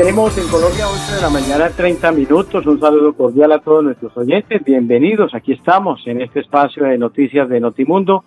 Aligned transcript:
Tenemos 0.00 0.38
en 0.38 0.48
Colombia 0.48 0.88
11 0.88 1.16
de 1.16 1.20
la 1.20 1.28
mañana 1.28 1.68
30 1.76 2.12
minutos. 2.12 2.64
Un 2.64 2.80
saludo 2.80 3.12
cordial 3.12 3.52
a 3.52 3.58
todos 3.58 3.84
nuestros 3.84 4.16
oyentes. 4.16 4.64
Bienvenidos. 4.64 5.34
Aquí 5.34 5.52
estamos 5.52 6.00
en 6.06 6.22
este 6.22 6.40
espacio 6.40 6.84
de 6.84 6.96
noticias 6.96 7.50
de 7.50 7.60
Notimundo 7.60 8.24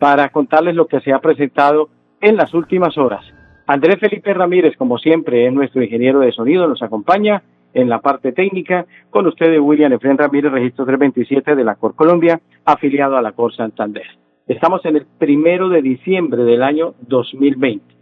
para 0.00 0.30
contarles 0.30 0.74
lo 0.74 0.88
que 0.88 0.98
se 0.98 1.12
ha 1.12 1.20
presentado 1.20 1.90
en 2.20 2.36
las 2.36 2.52
últimas 2.54 2.98
horas. 2.98 3.24
Andrés 3.68 4.00
Felipe 4.00 4.34
Ramírez, 4.34 4.76
como 4.76 4.98
siempre, 4.98 5.46
es 5.46 5.52
nuestro 5.52 5.80
ingeniero 5.84 6.18
de 6.18 6.32
sonido, 6.32 6.66
nos 6.66 6.82
acompaña 6.82 7.44
en 7.72 7.88
la 7.88 8.00
parte 8.00 8.32
técnica. 8.32 8.86
Con 9.08 9.28
ustedes, 9.28 9.60
William 9.60 9.92
Efren 9.92 10.18
Ramírez, 10.18 10.50
registro 10.50 10.84
327 10.86 11.54
de 11.54 11.62
la 11.62 11.76
Cor 11.76 11.94
Colombia, 11.94 12.40
afiliado 12.64 13.16
a 13.16 13.22
la 13.22 13.30
Cor 13.30 13.54
Santander. 13.54 14.08
Estamos 14.48 14.84
en 14.86 14.96
el 14.96 15.06
primero 15.18 15.68
de 15.68 15.82
diciembre 15.82 16.42
del 16.42 16.64
año 16.64 16.94
2020. 17.06 17.94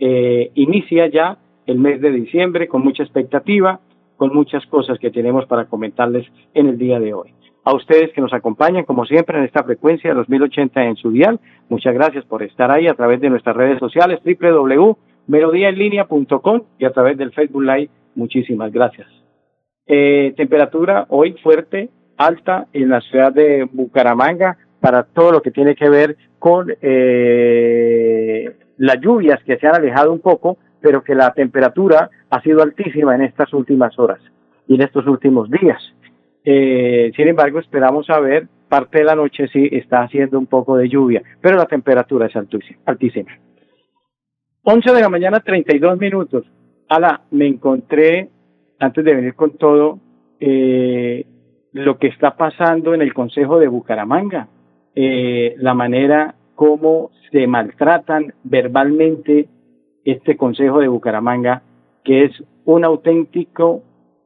Eh, 0.00 0.50
inicia 0.56 1.06
ya 1.06 1.38
el 1.66 1.78
mes 1.78 2.00
de 2.00 2.10
diciembre 2.10 2.66
con 2.68 2.82
mucha 2.82 3.02
expectativa, 3.02 3.80
con 4.16 4.34
muchas 4.34 4.64
cosas 4.66 4.98
que 4.98 5.10
tenemos 5.10 5.44
para 5.46 5.66
comentarles 5.66 6.26
en 6.54 6.68
el 6.68 6.78
día 6.78 6.98
de 6.98 7.12
hoy. 7.14 7.34
A 7.64 7.74
ustedes 7.74 8.12
que 8.12 8.20
nos 8.20 8.32
acompañan, 8.32 8.84
como 8.84 9.04
siempre, 9.04 9.38
en 9.38 9.44
esta 9.44 9.62
frecuencia 9.64 10.10
de 10.10 10.16
los 10.16 10.28
1080 10.28 10.84
en 10.84 10.94
su 10.96 11.10
dial, 11.10 11.40
muchas 11.68 11.94
gracias 11.94 12.24
por 12.24 12.44
estar 12.44 12.70
ahí 12.70 12.86
a 12.86 12.94
través 12.94 13.20
de 13.20 13.28
nuestras 13.28 13.56
redes 13.56 13.80
sociales, 13.80 14.20
www.melodiaenlinea.com 14.24 16.62
y 16.78 16.84
a 16.84 16.92
través 16.92 17.18
del 17.18 17.32
Facebook 17.32 17.64
Live. 17.64 17.90
Muchísimas 18.14 18.70
gracias. 18.72 19.08
Eh, 19.88 20.32
temperatura 20.36 21.06
hoy 21.08 21.32
fuerte, 21.42 21.90
alta 22.16 22.68
en 22.72 22.88
la 22.88 23.00
ciudad 23.00 23.32
de 23.32 23.68
Bucaramanga 23.70 24.58
para 24.80 25.02
todo 25.02 25.32
lo 25.32 25.42
que 25.42 25.50
tiene 25.50 25.74
que 25.74 25.88
ver 25.88 26.16
con 26.38 26.72
eh, 26.80 28.56
las 28.76 29.00
lluvias 29.00 29.42
que 29.42 29.58
se 29.58 29.66
han 29.66 29.74
alejado 29.74 30.12
un 30.12 30.20
poco 30.20 30.58
pero 30.80 31.02
que 31.02 31.14
la 31.14 31.32
temperatura 31.32 32.10
ha 32.30 32.42
sido 32.42 32.62
altísima 32.62 33.14
en 33.14 33.22
estas 33.22 33.52
últimas 33.52 33.98
horas 33.98 34.20
y 34.68 34.74
en 34.74 34.82
estos 34.82 35.06
últimos 35.06 35.50
días. 35.50 35.80
Eh, 36.44 37.10
sin 37.16 37.28
embargo, 37.28 37.58
esperamos 37.58 38.08
a 38.10 38.20
ver, 38.20 38.46
parte 38.68 38.98
de 38.98 39.04
la 39.04 39.14
noche 39.14 39.48
sí 39.48 39.68
está 39.72 40.02
haciendo 40.02 40.38
un 40.38 40.46
poco 40.46 40.76
de 40.76 40.88
lluvia, 40.88 41.22
pero 41.40 41.56
la 41.56 41.66
temperatura 41.66 42.26
es 42.26 42.36
altísima. 42.84 43.32
11 44.62 44.92
de 44.92 45.00
la 45.00 45.08
mañana, 45.08 45.40
32 45.40 45.98
minutos. 45.98 46.44
Ala, 46.88 47.22
me 47.30 47.46
encontré, 47.46 48.28
antes 48.78 49.04
de 49.04 49.14
venir 49.14 49.34
con 49.34 49.56
todo, 49.56 50.00
eh, 50.40 51.24
lo 51.72 51.98
que 51.98 52.08
está 52.08 52.36
pasando 52.36 52.94
en 52.94 53.02
el 53.02 53.14
Consejo 53.14 53.58
de 53.58 53.68
Bucaramanga, 53.68 54.48
eh, 54.94 55.54
la 55.58 55.74
manera 55.74 56.34
como 56.54 57.10
se 57.30 57.46
maltratan 57.46 58.32
verbalmente 58.44 59.48
este 60.06 60.36
Consejo 60.36 60.78
de 60.78 60.88
Bucaramanga, 60.88 61.62
que 62.04 62.24
es 62.24 62.44
un 62.64 62.84
auténtico 62.84 63.82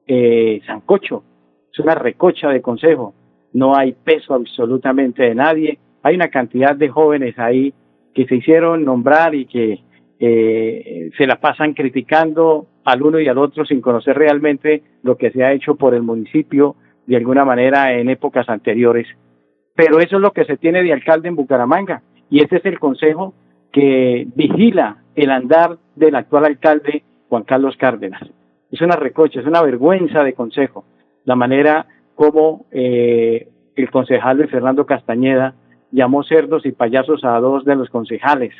eh, 0.06 0.60
sancocho, 0.66 1.24
es 1.72 1.78
una 1.78 1.94
recocha 1.94 2.50
de 2.50 2.60
consejo, 2.60 3.14
no 3.52 3.74
hay 3.74 3.92
peso 3.92 4.34
absolutamente 4.34 5.22
de 5.22 5.34
nadie, 5.34 5.78
hay 6.02 6.14
una 6.14 6.28
cantidad 6.28 6.76
de 6.76 6.88
jóvenes 6.88 7.38
ahí 7.38 7.72
que 8.14 8.26
se 8.26 8.36
hicieron 8.36 8.84
nombrar 8.84 9.34
y 9.34 9.46
que 9.46 9.80
eh, 10.18 11.10
se 11.16 11.26
la 11.26 11.40
pasan 11.40 11.72
criticando 11.72 12.66
al 12.84 13.02
uno 13.02 13.18
y 13.18 13.28
al 13.28 13.38
otro 13.38 13.64
sin 13.64 13.80
conocer 13.80 14.16
realmente 14.16 14.82
lo 15.02 15.16
que 15.16 15.30
se 15.30 15.44
ha 15.44 15.52
hecho 15.52 15.76
por 15.76 15.94
el 15.94 16.02
municipio 16.02 16.76
de 17.06 17.16
alguna 17.16 17.44
manera 17.44 17.92
en 17.94 18.10
épocas 18.10 18.48
anteriores. 18.48 19.06
Pero 19.74 19.98
eso 20.00 20.16
es 20.16 20.22
lo 20.22 20.32
que 20.32 20.44
se 20.44 20.58
tiene 20.58 20.82
de 20.82 20.92
alcalde 20.92 21.28
en 21.28 21.36
Bucaramanga 21.36 22.02
y 22.28 22.42
este 22.42 22.56
es 22.56 22.66
el 22.66 22.78
consejo 22.78 23.32
que 23.72 24.26
vigila 24.34 24.98
el 25.14 25.30
andar 25.30 25.78
del 25.96 26.14
actual 26.14 26.44
alcalde 26.44 27.02
Juan 27.28 27.44
Carlos 27.44 27.76
Cárdenas. 27.76 28.22
Es 28.70 28.80
una 28.80 28.96
recocha, 28.96 29.40
es 29.40 29.46
una 29.46 29.62
vergüenza 29.62 30.22
de 30.22 30.34
consejo 30.34 30.84
la 31.24 31.36
manera 31.36 31.86
como 32.14 32.66
eh, 32.70 33.48
el 33.76 33.90
concejal 33.90 34.46
Fernando 34.48 34.86
Castañeda 34.86 35.54
llamó 35.92 36.22
cerdos 36.22 36.66
y 36.66 36.72
payasos 36.72 37.24
a 37.24 37.38
dos 37.40 37.64
de 37.64 37.76
los 37.76 37.88
concejales. 37.90 38.52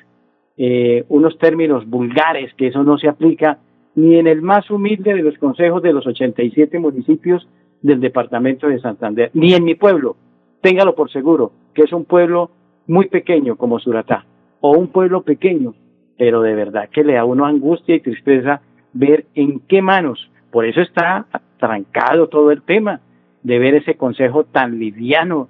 Eh, 0.57 1.05
unos 1.09 1.39
términos 1.39 1.89
vulgares 1.89 2.53
que 2.55 2.69
eso 2.69 2.83
no 2.83 2.99
se 2.99 3.09
aplica 3.09 3.59
ni 3.95 4.17
en 4.17 4.27
el 4.27 4.43
más 4.43 4.71
humilde 4.71 5.15
de 5.15 5.23
los 5.23 5.37
consejos 5.39 5.83
de 5.83 5.93
los 5.93 6.07
87 6.07 6.79
municipios 6.79 7.49
del 7.83 8.01
departamento 8.01 8.69
de 8.69 8.81
Santander, 8.81 9.31
ni 9.35 9.55
en 9.55 9.65
mi 9.65 9.75
pueblo. 9.75 10.17
Téngalo 10.61 10.95
por 10.95 11.11
seguro, 11.11 11.53
que 11.75 11.83
es 11.83 11.93
un 11.93 12.05
pueblo 12.05 12.51
muy 12.87 13.09
pequeño 13.09 13.57
como 13.57 13.79
Suratá, 13.79 14.27
o 14.61 14.73
un 14.73 14.89
pueblo 14.89 15.23
pequeño 15.23 15.75
pero 16.21 16.43
de 16.43 16.55
verdad 16.55 16.91
que 16.91 17.03
le 17.03 17.15
da 17.15 17.25
uno 17.25 17.47
angustia 17.47 17.95
y 17.95 18.01
tristeza 18.01 18.61
ver 18.93 19.25
en 19.35 19.61
qué 19.61 19.81
manos. 19.81 20.31
Por 20.53 20.67
eso 20.67 20.83
está 20.83 21.25
trancado 21.59 22.29
todo 22.29 22.51
el 22.51 22.61
tema 22.61 23.01
de 23.43 23.59
ver 23.59 23.77
ese 23.77 23.95
consejo 23.95 24.45
tan 24.45 24.79
liviano, 24.79 25.49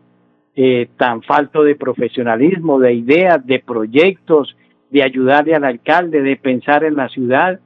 eh, 0.54 0.88
tan 0.96 1.22
falto 1.22 1.64
de 1.64 1.74
profesionalismo, 1.74 2.78
de 2.78 2.94
ideas, 2.94 3.44
de 3.44 3.58
proyectos, 3.58 4.56
de 4.90 5.02
ayudarle 5.02 5.56
al 5.56 5.64
alcalde, 5.64 6.22
de 6.22 6.36
pensar 6.36 6.84
en 6.84 6.94
la 6.94 7.08
ciudad. 7.08 7.58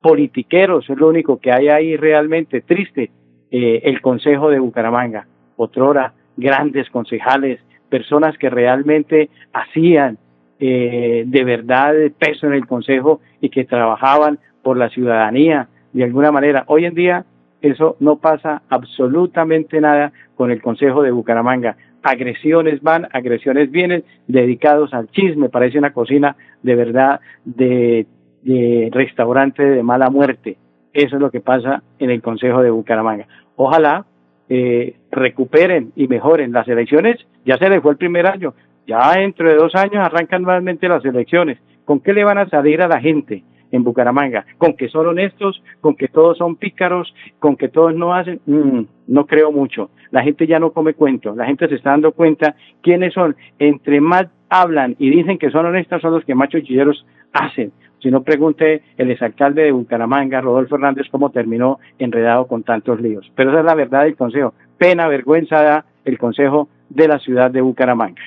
Politiqueros 0.00 0.90
es 0.90 0.98
lo 0.98 1.06
único 1.06 1.38
que 1.38 1.52
hay 1.52 1.68
ahí 1.68 1.96
realmente 1.96 2.62
triste. 2.62 3.12
Eh, 3.52 3.82
el 3.84 4.00
consejo 4.00 4.50
de 4.50 4.58
Bucaramanga, 4.58 5.28
otrora 5.56 6.14
grandes 6.36 6.90
concejales, 6.90 7.60
personas 7.88 8.36
que 8.38 8.50
realmente 8.50 9.30
hacían 9.52 10.18
eh, 10.60 11.24
de 11.26 11.44
verdad 11.44 11.94
peso 12.18 12.46
en 12.46 12.54
el 12.54 12.66
Consejo 12.66 13.20
y 13.40 13.48
que 13.50 13.64
trabajaban 13.64 14.38
por 14.62 14.76
la 14.76 14.88
ciudadanía 14.88 15.68
de 15.92 16.04
alguna 16.04 16.32
manera. 16.32 16.64
Hoy 16.66 16.84
en 16.84 16.94
día 16.94 17.24
eso 17.60 17.96
no 18.00 18.16
pasa 18.16 18.62
absolutamente 18.68 19.80
nada 19.80 20.12
con 20.36 20.50
el 20.50 20.60
Consejo 20.60 21.02
de 21.02 21.10
Bucaramanga. 21.10 21.76
Agresiones 22.02 22.82
van, 22.82 23.08
agresiones 23.12 23.70
vienen, 23.70 24.04
dedicados 24.26 24.92
al 24.92 25.08
chisme, 25.10 25.48
parece 25.48 25.78
una 25.78 25.92
cocina 25.92 26.36
de 26.62 26.74
verdad 26.74 27.20
de, 27.44 28.06
de 28.42 28.90
restaurante 28.92 29.62
de 29.62 29.82
mala 29.82 30.10
muerte. 30.10 30.58
Eso 30.92 31.16
es 31.16 31.22
lo 31.22 31.30
que 31.30 31.40
pasa 31.40 31.82
en 31.98 32.10
el 32.10 32.20
Consejo 32.20 32.62
de 32.62 32.70
Bucaramanga. 32.70 33.26
Ojalá 33.56 34.04
eh, 34.48 34.96
recuperen 35.10 35.92
y 35.96 36.06
mejoren 36.06 36.52
las 36.52 36.68
elecciones. 36.68 37.16
Ya 37.46 37.56
se 37.56 37.68
les 37.68 37.80
fue 37.80 37.92
el 37.92 37.98
primer 37.98 38.26
año, 38.26 38.52
ya 38.86 39.12
dentro 39.14 39.48
de 39.48 39.56
dos 39.56 39.74
años 39.74 39.96
arrancan 39.96 40.42
nuevamente 40.42 40.88
las 40.88 41.04
elecciones. 41.04 41.58
¿Con 41.84 42.00
qué 42.00 42.12
le 42.12 42.24
van 42.24 42.38
a 42.38 42.48
salir 42.48 42.80
a 42.82 42.88
la 42.88 43.00
gente 43.00 43.42
en 43.70 43.84
Bucaramanga? 43.84 44.46
¿Con 44.58 44.74
que 44.74 44.88
son 44.88 45.06
honestos? 45.06 45.62
¿Con 45.80 45.96
que 45.96 46.08
todos 46.08 46.38
son 46.38 46.56
pícaros? 46.56 47.14
¿Con 47.38 47.56
que 47.56 47.68
todos 47.68 47.94
no 47.94 48.14
hacen? 48.14 48.40
Mm, 48.46 48.82
no 49.08 49.26
creo 49.26 49.52
mucho. 49.52 49.90
La 50.10 50.22
gente 50.22 50.46
ya 50.46 50.58
no 50.58 50.72
come 50.72 50.94
cuento. 50.94 51.34
La 51.34 51.46
gente 51.46 51.68
se 51.68 51.74
está 51.74 51.90
dando 51.90 52.12
cuenta 52.12 52.54
quiénes 52.82 53.12
son. 53.12 53.36
Entre 53.58 54.00
más 54.00 54.26
hablan 54.48 54.96
y 54.98 55.10
dicen 55.10 55.38
que 55.38 55.50
son 55.50 55.66
honestos 55.66 56.00
son 56.00 56.12
los 56.12 56.24
que 56.24 56.34
machos 56.34 56.62
chilleros 56.62 57.04
hacen. 57.32 57.72
Si 58.00 58.10
no, 58.10 58.22
pregunte 58.22 58.82
el 58.98 59.10
exalcalde 59.10 59.62
de 59.62 59.72
Bucaramanga, 59.72 60.42
Rodolfo 60.42 60.74
Hernández, 60.74 61.06
cómo 61.10 61.30
terminó 61.30 61.78
enredado 61.98 62.46
con 62.46 62.62
tantos 62.62 63.00
líos. 63.00 63.32
Pero 63.34 63.50
esa 63.50 63.60
es 63.60 63.64
la 63.64 63.74
verdad 63.74 64.02
del 64.02 64.14
Consejo. 64.14 64.52
Pena, 64.76 65.08
vergüenza 65.08 65.62
da 65.62 65.84
el 66.04 66.18
Consejo 66.18 66.68
de 66.90 67.08
la 67.08 67.18
ciudad 67.18 67.50
de 67.50 67.62
Bucaramanga. 67.62 68.20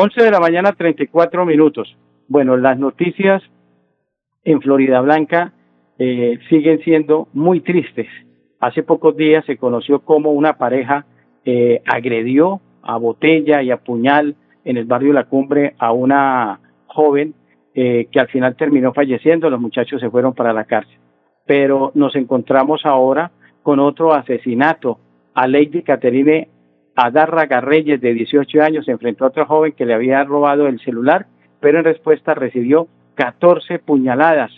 11 0.00 0.22
de 0.22 0.30
la 0.30 0.40
mañana, 0.40 0.72
34 0.72 1.44
minutos. 1.44 1.94
Bueno, 2.26 2.56
las 2.56 2.78
noticias 2.78 3.42
en 4.44 4.62
Florida 4.62 5.02
Blanca 5.02 5.52
eh, 5.98 6.38
siguen 6.48 6.80
siendo 6.80 7.28
muy 7.34 7.60
tristes. 7.60 8.06
Hace 8.60 8.82
pocos 8.82 9.14
días 9.14 9.44
se 9.44 9.58
conoció 9.58 10.00
cómo 10.00 10.30
una 10.30 10.54
pareja 10.56 11.04
eh, 11.44 11.82
agredió 11.84 12.62
a 12.82 12.96
botella 12.96 13.62
y 13.62 13.70
a 13.70 13.76
puñal 13.76 14.36
en 14.64 14.78
el 14.78 14.86
barrio 14.86 15.12
La 15.12 15.24
Cumbre 15.24 15.74
a 15.78 15.92
una 15.92 16.60
joven 16.86 17.34
eh, 17.74 18.08
que 18.10 18.20
al 18.20 18.28
final 18.28 18.56
terminó 18.56 18.94
falleciendo. 18.94 19.50
Los 19.50 19.60
muchachos 19.60 20.00
se 20.00 20.08
fueron 20.08 20.32
para 20.32 20.54
la 20.54 20.64
cárcel. 20.64 20.96
Pero 21.44 21.92
nos 21.94 22.16
encontramos 22.16 22.86
ahora 22.86 23.32
con 23.62 23.78
otro 23.80 24.14
asesinato 24.14 24.98
a 25.34 25.46
Lady 25.46 25.82
Caterine 25.82 26.48
Adarraga 27.06 27.60
Reyes, 27.60 28.00
de 28.00 28.14
18 28.14 28.62
años, 28.62 28.84
se 28.84 28.92
enfrentó 28.92 29.24
a 29.24 29.28
otro 29.28 29.46
joven 29.46 29.72
que 29.72 29.86
le 29.86 29.94
había 29.94 30.22
robado 30.24 30.66
el 30.66 30.80
celular, 30.80 31.26
pero 31.60 31.78
en 31.78 31.84
respuesta 31.84 32.34
recibió 32.34 32.88
14 33.14 33.78
puñaladas 33.78 34.52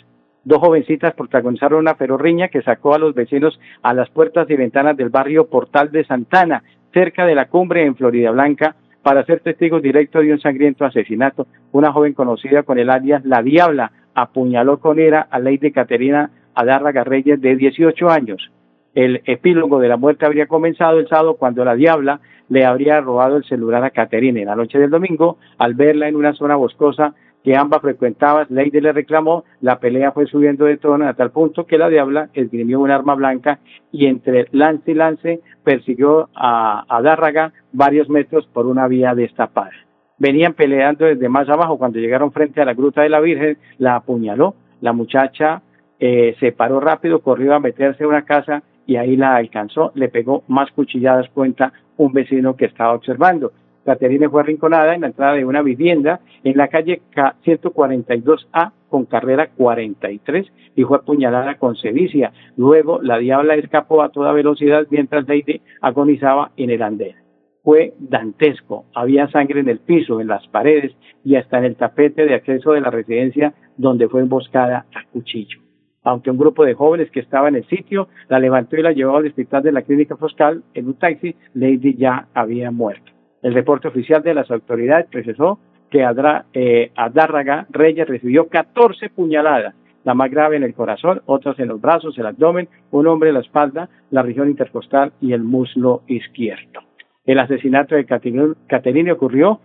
Dos 0.44 0.58
jovencitas 0.58 1.14
protagonizaron 1.14 1.78
una 1.78 1.94
ferorriña 1.94 2.48
que 2.48 2.62
sacó 2.62 2.94
a 2.94 2.98
los 2.98 3.14
vecinos 3.14 3.60
a 3.82 3.94
las 3.94 4.10
puertas 4.10 4.50
y 4.50 4.56
ventanas 4.56 4.96
del 4.96 5.08
barrio 5.08 5.46
Portal 5.46 5.92
de 5.92 6.04
Santana, 6.04 6.64
cerca 6.92 7.24
de 7.26 7.36
la 7.36 7.46
cumbre 7.46 7.84
en 7.84 7.94
Florida 7.94 8.32
Blanca, 8.32 8.74
para 9.02 9.24
ser 9.24 9.40
testigos 9.40 9.82
directos 9.82 10.22
de 10.22 10.32
un 10.32 10.40
sangriento 10.40 10.84
asesinato. 10.84 11.46
Una 11.70 11.92
joven 11.92 12.12
conocida 12.12 12.64
con 12.64 12.78
el 12.78 12.90
alias 12.90 13.24
La 13.24 13.42
Diabla 13.42 13.92
apuñaló 14.14 14.78
con 14.78 14.98
ira 14.98 15.26
a 15.30 15.38
Lady 15.38 15.70
Caterina 15.70 16.30
Adárraga 16.54 17.04
Reyes 17.04 17.40
de 17.40 17.56
18 17.56 18.10
años. 18.10 18.50
El 18.94 19.22
epílogo 19.24 19.78
de 19.80 19.88
la 19.88 19.96
muerte 19.96 20.26
habría 20.26 20.46
comenzado 20.46 20.98
el 20.98 21.08
sábado 21.08 21.36
cuando 21.36 21.64
la 21.64 21.74
Diabla 21.74 22.20
le 22.48 22.64
habría 22.64 23.00
robado 23.00 23.36
el 23.36 23.44
celular 23.44 23.82
a 23.84 23.90
Caterina. 23.90 24.40
En 24.40 24.46
la 24.46 24.56
noche 24.56 24.78
del 24.78 24.90
domingo 24.90 25.38
al 25.58 25.74
verla 25.74 26.08
en 26.08 26.16
una 26.16 26.34
zona 26.34 26.56
boscosa 26.56 27.14
que 27.42 27.56
ambas 27.56 27.80
frecuentaban, 27.80 28.46
Lady 28.50 28.80
le 28.80 28.92
reclamó, 28.92 29.44
la 29.60 29.80
pelea 29.80 30.12
fue 30.12 30.26
subiendo 30.26 30.64
de 30.66 30.76
tono 30.76 31.08
a 31.08 31.14
tal 31.14 31.32
punto 31.32 31.66
que 31.66 31.78
la 31.78 31.88
diabla 31.88 32.28
esgrimió 32.34 32.78
un 32.78 32.90
arma 32.90 33.14
blanca 33.14 33.58
y 33.90 34.06
entre 34.06 34.46
lance 34.52 34.92
y 34.92 34.94
lance 34.94 35.40
persiguió 35.64 36.28
a, 36.34 36.84
a 36.88 37.02
Dárraga 37.02 37.52
varios 37.72 38.08
metros 38.08 38.46
por 38.52 38.66
una 38.66 38.86
vía 38.86 39.14
destapada. 39.14 39.72
Venían 40.18 40.52
peleando 40.52 41.06
desde 41.06 41.28
más 41.28 41.48
abajo, 41.48 41.78
cuando 41.78 41.98
llegaron 41.98 42.30
frente 42.30 42.60
a 42.60 42.64
la 42.64 42.74
gruta 42.74 43.02
de 43.02 43.08
la 43.08 43.18
Virgen, 43.18 43.58
la 43.78 43.96
apuñaló, 43.96 44.54
la 44.80 44.92
muchacha 44.92 45.62
eh, 45.98 46.36
se 46.38 46.52
paró 46.52 46.78
rápido, 46.78 47.22
corrió 47.22 47.54
a 47.54 47.60
meterse 47.60 48.04
en 48.04 48.10
una 48.10 48.24
casa 48.24 48.62
y 48.86 48.96
ahí 48.96 49.16
la 49.16 49.36
alcanzó, 49.36 49.92
le 49.94 50.08
pegó 50.08 50.42
más 50.48 50.70
cuchilladas, 50.72 51.28
cuenta 51.30 51.72
un 51.96 52.12
vecino 52.12 52.56
que 52.56 52.66
estaba 52.66 52.94
observando. 52.94 53.52
Caterina 53.84 54.30
fue 54.30 54.42
arrinconada 54.42 54.94
en 54.94 55.00
la 55.00 55.08
entrada 55.08 55.34
de 55.34 55.44
una 55.44 55.62
vivienda 55.62 56.20
en 56.44 56.56
la 56.56 56.68
calle 56.68 57.02
142A 57.14 58.72
con 58.88 59.06
carrera 59.06 59.48
43 59.56 60.46
y 60.76 60.82
fue 60.84 60.98
apuñalada 60.98 61.56
con 61.56 61.76
sevicia. 61.76 62.32
Luego 62.56 63.00
la 63.02 63.18
diabla 63.18 63.54
escapó 63.54 64.02
a 64.02 64.10
toda 64.10 64.32
velocidad 64.32 64.86
mientras 64.90 65.26
Lady 65.26 65.62
agonizaba 65.80 66.52
en 66.56 66.70
el 66.70 66.82
andén. 66.82 67.16
Fue 67.64 67.94
dantesco. 67.98 68.86
Había 68.94 69.28
sangre 69.28 69.60
en 69.60 69.68
el 69.68 69.78
piso, 69.78 70.20
en 70.20 70.28
las 70.28 70.46
paredes 70.48 70.92
y 71.24 71.36
hasta 71.36 71.58
en 71.58 71.64
el 71.64 71.76
tapete 71.76 72.24
de 72.24 72.34
acceso 72.34 72.72
de 72.72 72.80
la 72.80 72.90
residencia 72.90 73.54
donde 73.76 74.08
fue 74.08 74.20
emboscada 74.20 74.86
a 74.94 75.04
cuchillo. 75.12 75.58
Aunque 76.04 76.30
un 76.30 76.38
grupo 76.38 76.64
de 76.64 76.74
jóvenes 76.74 77.10
que 77.10 77.20
estaba 77.20 77.48
en 77.48 77.56
el 77.56 77.66
sitio 77.68 78.08
la 78.28 78.38
levantó 78.38 78.76
y 78.76 78.82
la 78.82 78.92
llevó 78.92 79.16
al 79.16 79.26
hospital 79.26 79.62
de 79.62 79.72
la 79.72 79.82
clínica 79.82 80.16
Foscal 80.16 80.62
en 80.74 80.86
un 80.86 80.94
taxi, 80.94 81.34
Lady 81.54 81.94
ya 81.94 82.26
había 82.34 82.70
muerto. 82.70 83.12
El 83.42 83.54
reporte 83.54 83.88
oficial 83.88 84.22
de 84.22 84.34
las 84.34 84.50
autoridades 84.50 85.06
precisó 85.10 85.58
que 85.90 86.04
Adra, 86.04 86.46
eh, 86.54 86.90
Adárraga 86.96 87.66
Reyes 87.70 88.08
recibió 88.08 88.48
14 88.48 89.10
puñaladas, 89.10 89.74
la 90.04 90.14
más 90.14 90.30
grave 90.30 90.56
en 90.56 90.64
el 90.64 90.74
corazón, 90.74 91.22
otras 91.26 91.58
en 91.60 91.68
los 91.68 91.80
brazos, 91.80 92.18
el 92.18 92.26
abdomen, 92.26 92.68
un 92.90 93.06
hombre 93.06 93.28
en 93.28 93.34
la 93.34 93.40
espalda, 93.40 93.88
la 94.10 94.22
región 94.22 94.48
intercostal 94.48 95.12
y 95.20 95.32
el 95.32 95.42
muslo 95.42 96.02
izquierdo. 96.08 96.80
El 97.24 97.38
asesinato 97.38 97.94
de 97.94 98.04
Caterina 98.04 99.12
ocurrió 99.12 99.60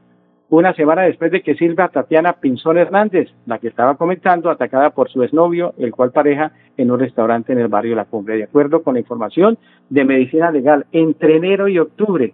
una 0.50 0.74
semana 0.74 1.04
después 1.04 1.32
de 1.32 1.42
que 1.42 1.56
Silvia 1.56 1.90
Tatiana 1.90 2.34
Pinzón 2.34 2.78
Hernández, 2.78 3.30
la 3.46 3.60
que 3.60 3.68
estaba 3.68 3.98
comentando, 3.98 4.50
atacada 4.50 4.92
por 4.92 5.10
su 5.10 5.22
exnovio, 5.24 5.74
el 5.78 5.92
cual 5.92 6.12
pareja 6.12 6.54
en 6.78 6.90
un 6.90 7.00
restaurante 7.00 7.52
en 7.52 7.60
el 7.60 7.68
barrio 7.68 7.96
La 7.96 8.06
Cumbre. 8.06 8.38
De 8.38 8.46
acuerdo 8.46 8.82
con 8.82 8.94
la 8.94 9.02
información 9.02 9.58
de 9.90 10.06
Medicina 10.06 10.52
Legal, 10.52 10.86
entre 10.92 11.36
enero 11.36 11.68
y 11.68 11.80
octubre 11.80 12.34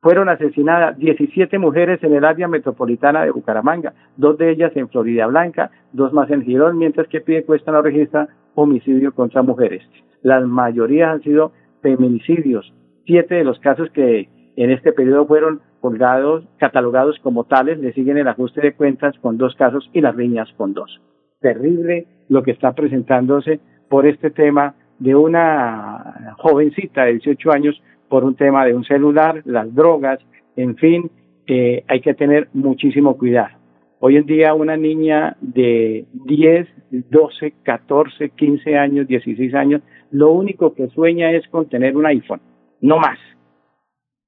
fueron 0.00 0.28
asesinadas 0.28 0.96
17 0.98 1.58
mujeres 1.58 2.02
en 2.02 2.14
el 2.14 2.24
área 2.24 2.48
metropolitana 2.48 3.24
de 3.24 3.30
Bucaramanga, 3.30 3.94
dos 4.16 4.38
de 4.38 4.50
ellas 4.50 4.72
en 4.76 4.88
Florida 4.88 5.26
Blanca, 5.26 5.70
dos 5.92 6.12
más 6.12 6.30
en 6.30 6.42
Girón, 6.42 6.78
mientras 6.78 7.08
que 7.08 7.20
pide 7.20 7.44
cuesta 7.44 7.72
no 7.72 7.82
registra 7.82 8.28
homicidio 8.54 9.12
contra 9.12 9.42
mujeres. 9.42 9.82
La 10.22 10.40
mayoría 10.40 11.10
han 11.10 11.22
sido 11.22 11.52
feminicidios. 11.82 12.72
Siete 13.06 13.36
de 13.36 13.44
los 13.44 13.58
casos 13.60 13.90
que 13.90 14.28
en 14.64 14.72
este 14.72 14.92
periodo 14.92 15.26
fueron 15.26 15.60
colgados, 15.80 16.44
catalogados 16.56 17.18
como 17.22 17.44
tales, 17.44 17.78
le 17.78 17.92
siguen 17.92 18.18
el 18.18 18.26
ajuste 18.26 18.60
de 18.60 18.74
cuentas 18.74 19.16
con 19.20 19.38
dos 19.38 19.54
casos 19.54 19.88
y 19.92 20.00
las 20.00 20.16
riñas 20.16 20.48
con 20.56 20.74
dos. 20.74 21.00
Terrible 21.40 22.06
lo 22.28 22.42
que 22.42 22.50
está 22.50 22.72
presentándose 22.72 23.60
por 23.88 24.06
este 24.06 24.30
tema 24.30 24.74
de 24.98 25.14
una 25.14 26.34
jovencita 26.38 27.04
de 27.04 27.12
18 27.12 27.52
años 27.52 27.80
por 28.08 28.24
un 28.24 28.34
tema 28.34 28.64
de 28.64 28.74
un 28.74 28.84
celular, 28.84 29.42
las 29.44 29.72
drogas, 29.72 30.18
en 30.56 30.76
fin, 30.76 31.10
eh, 31.46 31.84
hay 31.86 32.00
que 32.00 32.14
tener 32.14 32.48
muchísimo 32.52 33.16
cuidado. 33.16 33.56
Hoy 34.00 34.16
en 34.16 34.26
día 34.26 34.54
una 34.54 34.76
niña 34.76 35.36
de 35.40 36.06
10, 36.12 36.68
12, 36.90 37.54
14, 37.62 38.30
15 38.30 38.76
años, 38.76 39.06
16 39.06 39.54
años, 39.54 39.82
lo 40.10 40.32
único 40.32 40.74
que 40.74 40.88
sueña 40.88 41.30
es 41.30 41.46
con 41.48 41.68
tener 41.68 41.96
un 41.96 42.06
iPhone, 42.06 42.40
no 42.80 42.98
más. 42.98 43.18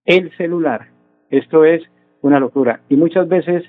El 0.05 0.31
celular. 0.37 0.88
Esto 1.31 1.64
es 1.64 1.82
una 2.23 2.41
locura. 2.41 2.81
Y 2.88 2.97
muchas 2.97 3.29
veces 3.29 3.64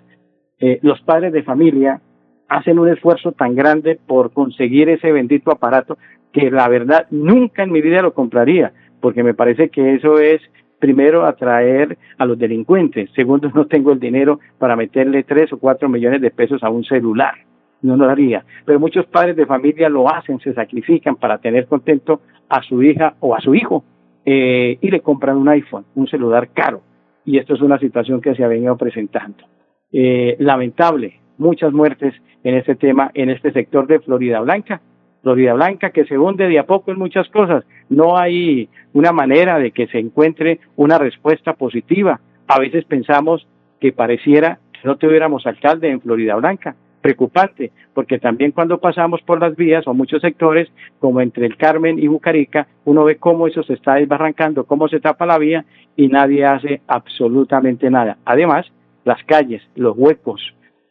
eh, 0.59 0.79
los 0.81 1.01
padres 1.01 1.33
de 1.33 1.43
familia 1.43 2.01
hacen 2.47 2.79
un 2.79 2.89
esfuerzo 2.89 3.31
tan 3.31 3.55
grande 3.55 3.99
por 4.07 4.33
conseguir 4.33 4.89
ese 4.89 5.11
bendito 5.11 5.51
aparato 5.51 5.97
que 6.31 6.51
la 6.51 6.67
verdad 6.67 7.07
nunca 7.11 7.63
en 7.63 7.71
mi 7.71 7.81
vida 7.81 8.01
lo 8.01 8.13
compraría 8.13 8.73
porque 9.01 9.23
me 9.23 9.33
parece 9.33 9.69
que 9.69 9.95
eso 9.95 10.19
es 10.19 10.41
primero 10.79 11.25
atraer 11.25 11.97
a 12.17 12.25
los 12.25 12.37
delincuentes, 12.37 13.09
segundo 13.15 13.51
no 13.55 13.67
tengo 13.67 13.91
el 13.91 13.99
dinero 13.99 14.39
para 14.57 14.75
meterle 14.75 15.23
tres 15.23 15.51
o 15.53 15.59
cuatro 15.59 15.89
millones 15.89 16.21
de 16.21 16.31
pesos 16.31 16.63
a 16.63 16.69
un 16.69 16.83
celular, 16.83 17.35
no 17.81 17.97
lo 17.97 18.09
haría, 18.09 18.45
pero 18.65 18.79
muchos 18.79 19.05
padres 19.05 19.35
de 19.35 19.45
familia 19.45 19.89
lo 19.89 20.11
hacen, 20.11 20.39
se 20.39 20.53
sacrifican 20.53 21.15
para 21.15 21.39
tener 21.39 21.67
contento 21.67 22.21
a 22.49 22.61
su 22.61 22.81
hija 22.83 23.15
o 23.19 23.35
a 23.35 23.41
su 23.41 23.55
hijo 23.55 23.83
eh, 24.25 24.77
y 24.79 24.91
le 24.91 25.01
compran 25.01 25.37
un 25.37 25.49
iPhone, 25.49 25.85
un 25.95 26.07
celular 26.07 26.49
caro, 26.53 26.81
y 27.25 27.37
esto 27.37 27.55
es 27.55 27.61
una 27.61 27.79
situación 27.79 28.21
que 28.21 28.35
se 28.35 28.43
ha 28.43 28.47
venido 28.47 28.75
presentando. 28.77 29.43
Eh, 29.91 30.35
lamentable, 30.39 31.19
muchas 31.37 31.73
muertes 31.73 32.13
en 32.43 32.55
este 32.55 32.75
tema, 32.75 33.11
en 33.13 33.29
este 33.29 33.51
sector 33.51 33.87
de 33.87 33.99
Florida 33.99 34.39
Blanca, 34.39 34.81
Florida 35.21 35.53
Blanca, 35.53 35.91
que 35.91 36.05
se 36.05 36.17
hunde 36.17 36.47
de 36.47 36.59
a 36.59 36.65
poco 36.65 36.91
en 36.91 36.97
muchas 36.97 37.29
cosas. 37.29 37.63
No 37.89 38.17
hay 38.17 38.69
una 38.93 39.11
manera 39.11 39.59
de 39.59 39.71
que 39.71 39.87
se 39.87 39.99
encuentre 39.99 40.59
una 40.75 40.97
respuesta 40.97 41.53
positiva. 41.53 42.19
A 42.47 42.59
veces 42.59 42.85
pensamos 42.85 43.47
que 43.79 43.91
pareciera 43.91 44.59
que 44.73 44.87
no 44.87 44.97
tuviéramos 44.97 45.45
alcalde 45.45 45.89
en 45.89 46.01
Florida 46.01 46.35
Blanca. 46.35 46.75
Preocupante, 47.01 47.71
porque 47.93 48.19
también 48.19 48.51
cuando 48.51 48.79
pasamos 48.79 49.21
por 49.23 49.39
las 49.39 49.55
vías 49.55 49.87
o 49.87 49.93
muchos 49.93 50.21
sectores, 50.21 50.69
como 50.99 51.21
entre 51.21 51.45
el 51.45 51.57
Carmen 51.57 51.97
y 51.97 52.07
Bucarica, 52.07 52.67
uno 52.85 53.03
ve 53.03 53.15
cómo 53.15 53.47
eso 53.47 53.63
se 53.63 53.73
está 53.73 53.95
desbarrancando, 53.95 54.65
cómo 54.65 54.87
se 54.87 54.99
tapa 54.99 55.25
la 55.25 55.37
vía 55.37 55.65
y 55.95 56.07
nadie 56.07 56.45
hace 56.45 56.81
absolutamente 56.87 57.89
nada. 57.89 58.17
Además, 58.25 58.67
las 59.03 59.23
calles, 59.23 59.61
los 59.75 59.97
huecos, 59.97 60.41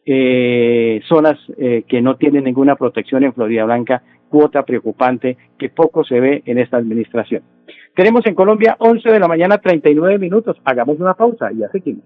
eh, 0.05 0.99
zonas 1.07 1.39
eh, 1.57 1.83
que 1.87 2.01
no 2.01 2.15
tienen 2.15 2.43
ninguna 2.43 2.75
protección 2.75 3.23
en 3.23 3.33
Florida 3.33 3.65
Blanca 3.65 4.01
cuota 4.29 4.63
preocupante 4.63 5.37
que 5.59 5.69
poco 5.69 6.03
se 6.03 6.19
ve 6.19 6.41
en 6.45 6.57
esta 6.57 6.77
administración. 6.77 7.43
Tenemos 7.95 8.25
en 8.25 8.33
Colombia 8.33 8.77
11 8.79 9.09
de 9.09 9.19
la 9.19 9.27
mañana 9.27 9.57
39 9.57 10.17
minutos. 10.17 10.57
Hagamos 10.63 10.99
una 10.99 11.13
pausa 11.13 11.51
y 11.51 11.57
ya 11.57 11.69
seguimos. 11.69 12.05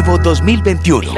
Nuevo 0.00 0.18
2021. 0.18 1.12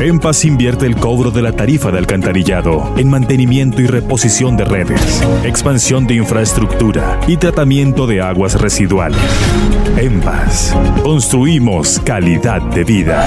En 0.00 0.18
Paz 0.20 0.44
invierte 0.44 0.86
el 0.86 0.96
cobro 0.96 1.30
de 1.30 1.42
la 1.42 1.52
tarifa 1.52 1.90
de 1.90 1.98
alcantarillado 1.98 2.94
en 2.96 3.10
mantenimiento 3.10 3.82
y 3.82 3.86
reposición 3.86 4.56
de 4.56 4.64
redes, 4.64 5.22
expansión 5.44 6.06
de 6.06 6.14
infraestructura 6.14 7.20
y 7.26 7.36
tratamiento 7.36 8.06
de 8.06 8.20
aguas 8.20 8.60
residuales. 8.60 9.18
En 9.96 10.20
Paz, 10.20 10.74
construimos 11.02 11.98
calidad 12.00 12.62
de 12.62 12.84
vida. 12.84 13.26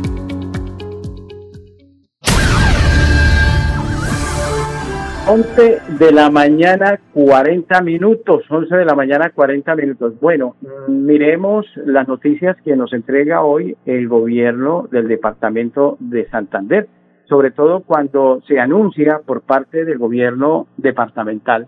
11 5.27 5.81
de 5.99 6.11
la 6.11 6.29
mañana 6.29 6.99
40 7.13 7.81
minutos, 7.81 8.43
11 8.49 8.75
de 8.75 8.85
la 8.85 8.95
mañana 8.95 9.29
40 9.29 9.75
minutos. 9.75 10.19
Bueno, 10.19 10.55
miremos 10.87 11.65
las 11.85 12.07
noticias 12.07 12.57
que 12.63 12.75
nos 12.75 12.91
entrega 12.93 13.43
hoy 13.43 13.77
el 13.85 14.07
gobierno 14.07 14.87
del 14.91 15.07
departamento 15.07 15.97
de 15.99 16.27
Santander, 16.29 16.87
sobre 17.29 17.51
todo 17.51 17.81
cuando 17.81 18.41
se 18.47 18.59
anuncia 18.59 19.21
por 19.25 19.41
parte 19.41 19.85
del 19.85 19.99
gobierno 19.99 20.67
departamental 20.77 21.67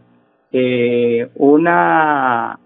eh, 0.52 1.30
una 1.36 2.60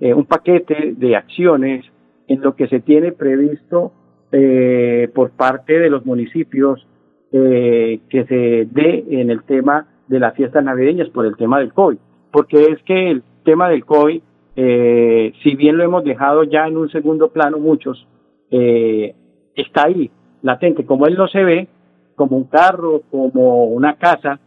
eh, 0.00 0.12
un 0.12 0.24
paquete 0.26 0.94
de 0.96 1.16
acciones 1.16 1.84
en 2.26 2.40
lo 2.40 2.56
que 2.56 2.68
se 2.68 2.80
tiene 2.80 3.12
previsto 3.12 3.92
eh, 4.32 5.08
por 5.14 5.30
parte 5.30 5.78
de 5.78 5.90
los 5.90 6.04
municipios 6.04 6.86
eh, 7.32 8.00
que 8.08 8.24
se 8.24 8.68
dé 8.70 9.04
en 9.10 9.30
el 9.30 9.42
tema 9.44 9.86
de 10.08 10.20
las 10.20 10.34
fiestas 10.34 10.64
navideñas 10.64 11.08
por 11.10 11.26
el 11.26 11.36
tema 11.36 11.58
del 11.58 11.72
COVID, 11.72 11.98
porque 12.30 12.64
es 12.64 12.82
que 12.82 13.10
el 13.10 13.22
tema 13.44 13.68
del 13.68 13.84
COVID, 13.84 14.20
eh, 14.56 15.32
si 15.42 15.54
bien 15.56 15.76
lo 15.76 15.84
hemos 15.84 16.04
dejado 16.04 16.44
ya 16.44 16.66
en 16.66 16.76
un 16.76 16.90
segundo 16.90 17.28
plano 17.28 17.58
muchos, 17.58 18.06
eh, 18.50 19.14
está 19.54 19.84
ahí, 19.86 20.10
latente, 20.42 20.84
como 20.84 21.06
él 21.06 21.14
no 21.16 21.28
se 21.28 21.42
ve, 21.42 21.68
como 22.14 22.36
un 22.36 22.44
carro, 22.44 23.02
como 23.10 23.64
una 23.64 23.96
casa, 23.96 24.40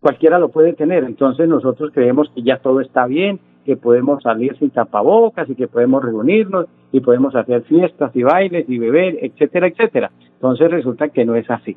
cualquiera 0.00 0.38
lo 0.38 0.50
puede 0.50 0.72
tener, 0.72 1.04
entonces 1.04 1.48
nosotros 1.48 1.90
creemos 1.92 2.30
que 2.34 2.42
ya 2.42 2.58
todo 2.58 2.80
está 2.80 3.06
bien, 3.06 3.40
que 3.68 3.76
podemos 3.76 4.22
salir 4.22 4.56
sin 4.58 4.70
tapabocas 4.70 5.50
y 5.50 5.54
que 5.54 5.68
podemos 5.68 6.02
reunirnos 6.02 6.66
y 6.90 7.00
podemos 7.00 7.34
hacer 7.34 7.64
fiestas 7.64 8.16
y 8.16 8.22
bailes 8.22 8.64
y 8.66 8.78
beber, 8.78 9.18
etcétera, 9.20 9.66
etcétera. 9.66 10.10
Entonces 10.32 10.70
resulta 10.70 11.10
que 11.10 11.26
no 11.26 11.36
es 11.36 11.50
así. 11.50 11.76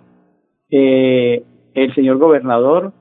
Eh, 0.70 1.44
el 1.74 1.94
señor 1.96 2.18
gobernador 2.18 2.94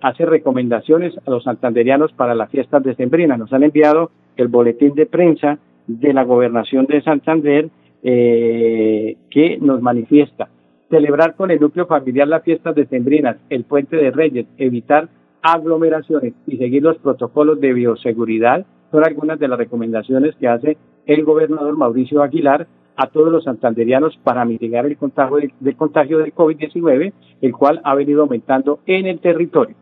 hace 0.00 0.26
recomendaciones 0.26 1.14
a 1.24 1.30
los 1.30 1.44
santanderianos 1.44 2.12
para 2.12 2.34
las 2.34 2.50
fiestas 2.50 2.82
decembrinas. 2.82 3.38
Nos 3.38 3.52
han 3.52 3.62
enviado 3.62 4.10
el 4.36 4.48
boletín 4.48 4.94
de 4.94 5.06
prensa 5.06 5.58
de 5.86 6.12
la 6.12 6.24
gobernación 6.24 6.86
de 6.86 7.02
Santander 7.02 7.68
eh, 8.02 9.16
que 9.30 9.58
nos 9.58 9.80
manifiesta 9.80 10.48
celebrar 10.90 11.36
con 11.36 11.50
el 11.50 11.60
núcleo 11.60 11.86
familiar 11.86 12.28
las 12.28 12.42
fiestas 12.42 12.74
decembrinas, 12.74 13.36
el 13.48 13.64
puente 13.64 13.96
de 13.96 14.10
Reyes, 14.10 14.46
evitar 14.58 15.08
aglomeraciones 15.40 16.34
y 16.46 16.58
seguir 16.58 16.82
los 16.82 16.98
protocolos 16.98 17.60
de 17.60 17.72
bioseguridad 17.72 18.66
son 18.90 19.04
algunas 19.04 19.38
de 19.38 19.48
las 19.48 19.58
recomendaciones 19.58 20.36
que 20.36 20.48
hace 20.48 20.76
el 21.06 21.24
gobernador 21.24 21.76
Mauricio 21.78 22.22
Aguilar 22.22 22.66
a 22.96 23.06
todos 23.08 23.32
los 23.32 23.44
santanderianos 23.44 24.18
para 24.22 24.44
mitigar 24.44 24.86
el 24.86 24.96
contagio, 24.96 25.38
del 25.60 25.76
contagio 25.76 26.18
del 26.18 26.34
COVID-19, 26.34 27.12
el 27.40 27.52
cual 27.52 27.80
ha 27.84 27.94
venido 27.94 28.22
aumentando 28.22 28.80
en 28.86 29.06
el 29.06 29.20
territorio. 29.20 29.76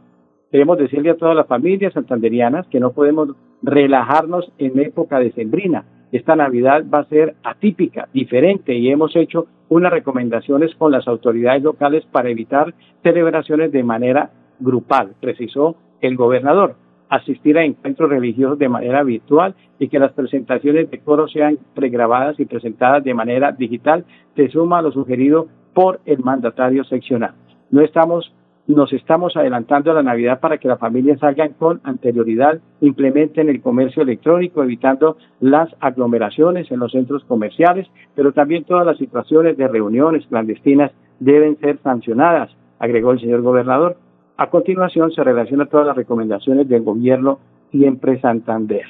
Queremos 0.50 0.79
decirle 0.79 1.11
a 1.11 1.17
todas 1.17 1.37
las 1.37 1.47
familias 1.47 1.93
santanderianas 1.93 2.67
que 2.67 2.81
no 2.81 2.93
podemos 2.93 3.31
relajarnos 3.62 4.52
en 4.59 4.79
época 4.81 5.21
decembrina. 5.21 5.85
Esta 6.12 6.35
Navidad 6.35 6.85
va 6.93 7.00
a 7.00 7.09
ser 7.09 7.37
atípica, 7.45 8.09
diferente 8.12 8.75
y 8.75 8.90
hemos 8.90 9.14
hecho 9.14 9.47
unas 9.69 9.93
recomendaciones 9.93 10.75
con 10.75 10.90
las 10.90 11.07
autoridades 11.07 11.62
locales 11.62 12.05
para 12.11 12.31
evitar 12.31 12.75
celebraciones 13.05 13.71
de 13.71 13.85
manera 13.85 14.31
grupal, 14.59 15.14
precisó 15.21 15.76
el 16.00 16.17
gobernador 16.17 16.75
asistir 17.11 17.59
a 17.59 17.64
encuentros 17.64 18.09
religiosos 18.09 18.59
de 18.59 18.69
manera 18.69 19.02
virtual 19.02 19.55
y 19.79 19.88
que 19.88 19.99
las 19.99 20.12
presentaciones 20.12 20.90
de 20.90 21.00
coro 21.00 21.29
sean 21.29 21.59
pregrabadas 21.75 22.40
y 22.40 22.47
presentadas 22.47 23.05
de 23.05 23.14
manera 23.14 23.52
digital, 23.52 24.05
se 24.37 24.49
suma 24.49 24.79
a 24.79 24.83
lo 24.83 24.93
sugerido 24.93 25.49
por 25.75 26.00
el 26.07 26.21
mandatario 26.21 26.85
seccional. 26.85 27.35
No 27.71 27.83
estamos 27.83 28.33
nos 28.67 28.93
estamos 28.93 29.37
adelantando 29.37 29.90
a 29.90 29.95
la 29.95 30.02
Navidad 30.02 30.38
para 30.38 30.59
que 30.59 30.69
las 30.69 30.79
familias 30.79 31.19
salgan 31.19 31.55
con 31.55 31.81
anterioridad, 31.83 32.61
implementen 32.81 33.49
el 33.49 33.61
comercio 33.61 34.02
electrónico, 34.02 34.62
evitando 34.62 35.17
las 35.40 35.75
aglomeraciones 35.81 36.71
en 36.71 36.79
los 36.79 36.93
centros 36.93 37.25
comerciales, 37.25 37.88
pero 38.14 38.33
también 38.33 38.64
todas 38.64 38.87
las 38.87 38.99
situaciones 38.99 39.57
de 39.57 39.67
reuniones 39.67 40.25
clandestinas 40.29 40.93
deben 41.19 41.59
ser 41.59 41.79
sancionadas, 41.83 42.50
agregó 42.79 43.12
el 43.12 43.21
señor 43.21 43.43
gobernador. 43.43 43.97
A 44.40 44.49
continuación 44.49 45.12
se 45.12 45.23
relaciona 45.23 45.66
todas 45.66 45.87
las 45.87 45.94
recomendaciones 45.94 46.66
del 46.66 46.82
gobierno 46.82 47.40
Siempre 47.70 48.18
Santander. 48.23 48.87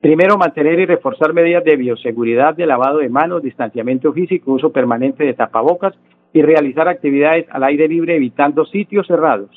Primero, 0.00 0.36
mantener 0.36 0.80
y 0.80 0.86
reforzar 0.86 1.32
medidas 1.32 1.62
de 1.62 1.76
bioseguridad, 1.76 2.56
de 2.56 2.66
lavado 2.66 2.98
de 2.98 3.08
manos, 3.08 3.44
distanciamiento 3.44 4.12
físico, 4.12 4.54
uso 4.54 4.72
permanente 4.72 5.22
de 5.22 5.34
tapabocas 5.34 5.94
y 6.32 6.42
realizar 6.42 6.88
actividades 6.88 7.46
al 7.50 7.62
aire 7.62 7.86
libre 7.86 8.16
evitando 8.16 8.64
sitios 8.64 9.06
cerrados. 9.06 9.50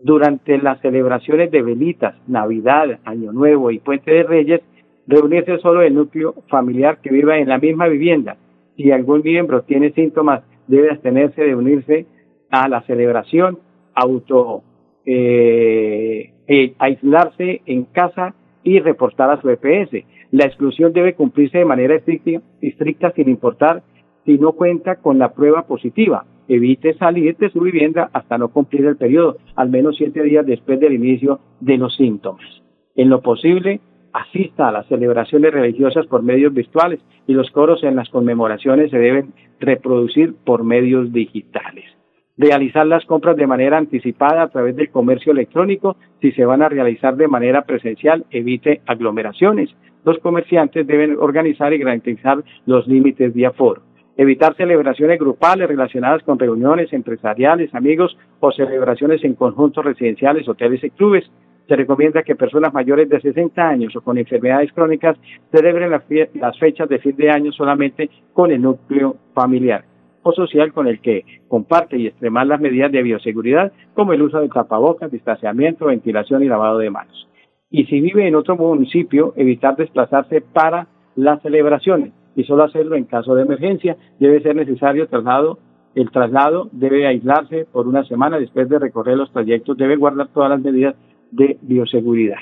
Durante 0.00 0.58
las 0.58 0.80
celebraciones 0.80 1.52
de 1.52 1.62
velitas, 1.62 2.16
Navidad, 2.26 2.98
Año 3.04 3.32
Nuevo 3.32 3.70
y 3.70 3.78
Puente 3.78 4.10
de 4.10 4.24
Reyes, 4.24 4.60
reunirse 5.06 5.56
solo 5.58 5.82
el 5.82 5.94
núcleo 5.94 6.34
familiar 6.48 6.98
que 7.00 7.12
viva 7.12 7.38
en 7.38 7.48
la 7.48 7.58
misma 7.58 7.86
vivienda. 7.86 8.38
Si 8.76 8.90
algún 8.90 9.22
miembro 9.22 9.62
tiene 9.62 9.92
síntomas, 9.92 10.42
debe 10.66 10.90
abstenerse 10.90 11.42
de 11.44 11.54
unirse 11.54 12.06
a 12.50 12.68
la 12.68 12.80
celebración 12.82 13.67
auto 13.98 14.62
eh, 15.04 16.32
eh, 16.46 16.74
aislarse 16.78 17.62
en 17.66 17.84
casa 17.84 18.34
y 18.62 18.78
reportar 18.80 19.30
a 19.30 19.40
su 19.40 19.48
EPS. 19.50 20.04
La 20.30 20.44
exclusión 20.44 20.92
debe 20.92 21.14
cumplirse 21.14 21.58
de 21.58 21.64
manera 21.64 21.94
estricta, 21.94 22.42
estricta 22.60 23.12
sin 23.12 23.28
importar 23.28 23.82
si 24.24 24.38
no 24.38 24.52
cuenta 24.52 24.96
con 24.96 25.18
la 25.18 25.32
prueba 25.32 25.66
positiva. 25.66 26.26
Evite 26.48 26.94
salir 26.94 27.36
de 27.36 27.50
su 27.50 27.60
vivienda 27.60 28.10
hasta 28.12 28.38
no 28.38 28.48
cumplir 28.48 28.84
el 28.86 28.96
periodo, 28.96 29.38
al 29.56 29.70
menos 29.70 29.96
siete 29.96 30.22
días 30.22 30.46
después 30.46 30.80
del 30.80 30.94
inicio 30.94 31.40
de 31.60 31.78
los 31.78 31.94
síntomas. 31.96 32.46
En 32.94 33.10
lo 33.10 33.20
posible, 33.20 33.80
asista 34.12 34.68
a 34.68 34.72
las 34.72 34.86
celebraciones 34.86 35.52
religiosas 35.52 36.06
por 36.06 36.22
medios 36.22 36.52
virtuales 36.52 37.00
y 37.26 37.34
los 37.34 37.50
coros 37.50 37.82
en 37.84 37.96
las 37.96 38.08
conmemoraciones 38.08 38.90
se 38.90 38.98
deben 38.98 39.32
reproducir 39.60 40.34
por 40.44 40.64
medios 40.64 41.12
digitales 41.12 41.77
realizar 42.38 42.86
las 42.86 43.04
compras 43.04 43.36
de 43.36 43.46
manera 43.46 43.76
anticipada 43.76 44.42
a 44.42 44.48
través 44.48 44.76
del 44.76 44.90
comercio 44.90 45.32
electrónico. 45.32 45.96
Si 46.22 46.32
se 46.32 46.44
van 46.44 46.62
a 46.62 46.68
realizar 46.68 47.16
de 47.16 47.28
manera 47.28 47.62
presencial, 47.62 48.24
evite 48.30 48.80
aglomeraciones. 48.86 49.70
Los 50.04 50.18
comerciantes 50.20 50.86
deben 50.86 51.16
organizar 51.18 51.72
y 51.72 51.78
garantizar 51.78 52.42
los 52.64 52.86
límites 52.86 53.34
de 53.34 53.46
aforo. 53.46 53.82
Evitar 54.16 54.56
celebraciones 54.56 55.18
grupales 55.18 55.68
relacionadas 55.68 56.22
con 56.22 56.38
reuniones 56.38 56.92
empresariales, 56.92 57.74
amigos 57.74 58.16
o 58.40 58.50
celebraciones 58.52 59.22
en 59.24 59.34
conjuntos 59.34 59.84
residenciales, 59.84 60.48
hoteles 60.48 60.82
y 60.82 60.90
clubes. 60.90 61.24
Se 61.68 61.76
recomienda 61.76 62.22
que 62.22 62.34
personas 62.34 62.72
mayores 62.72 63.08
de 63.08 63.20
60 63.20 63.68
años 63.68 63.94
o 63.94 64.00
con 64.00 64.16
enfermedades 64.16 64.72
crónicas 64.72 65.16
celebren 65.52 65.90
las 65.90 66.58
fechas 66.58 66.88
de 66.88 66.98
fin 66.98 67.16
de 67.16 67.30
año 67.30 67.52
solamente 67.52 68.08
con 68.32 68.50
el 68.50 68.62
núcleo 68.62 69.16
familiar 69.34 69.84
social 70.34 70.72
con 70.72 70.86
el 70.86 71.00
que 71.00 71.24
comparte 71.48 71.96
y 71.98 72.06
extremar 72.06 72.46
las 72.46 72.60
medidas 72.60 72.92
de 72.92 73.02
bioseguridad 73.02 73.72
como 73.94 74.12
el 74.12 74.22
uso 74.22 74.40
de 74.40 74.48
tapabocas, 74.48 75.10
distanciamiento, 75.10 75.86
ventilación 75.86 76.42
y 76.42 76.48
lavado 76.48 76.78
de 76.78 76.90
manos. 76.90 77.28
Y 77.70 77.84
si 77.84 78.00
vive 78.00 78.26
en 78.26 78.34
otro 78.34 78.56
municipio, 78.56 79.34
evitar 79.36 79.76
desplazarse 79.76 80.40
para 80.40 80.88
las 81.16 81.42
celebraciones 81.42 82.12
y 82.34 82.44
solo 82.44 82.64
hacerlo 82.64 82.96
en 82.96 83.04
caso 83.04 83.34
de 83.34 83.42
emergencia. 83.42 83.96
Debe 84.18 84.40
ser 84.40 84.56
necesario 84.56 85.08
traslado. 85.08 85.58
El 85.94 86.10
traslado 86.10 86.68
debe 86.72 87.06
aislarse 87.06 87.66
por 87.72 87.88
una 87.88 88.04
semana 88.04 88.38
después 88.38 88.68
de 88.68 88.78
recorrer 88.78 89.16
los 89.16 89.32
trayectos. 89.32 89.76
Debe 89.76 89.96
guardar 89.96 90.28
todas 90.28 90.50
las 90.50 90.60
medidas 90.60 90.94
de 91.30 91.58
bioseguridad. 91.62 92.38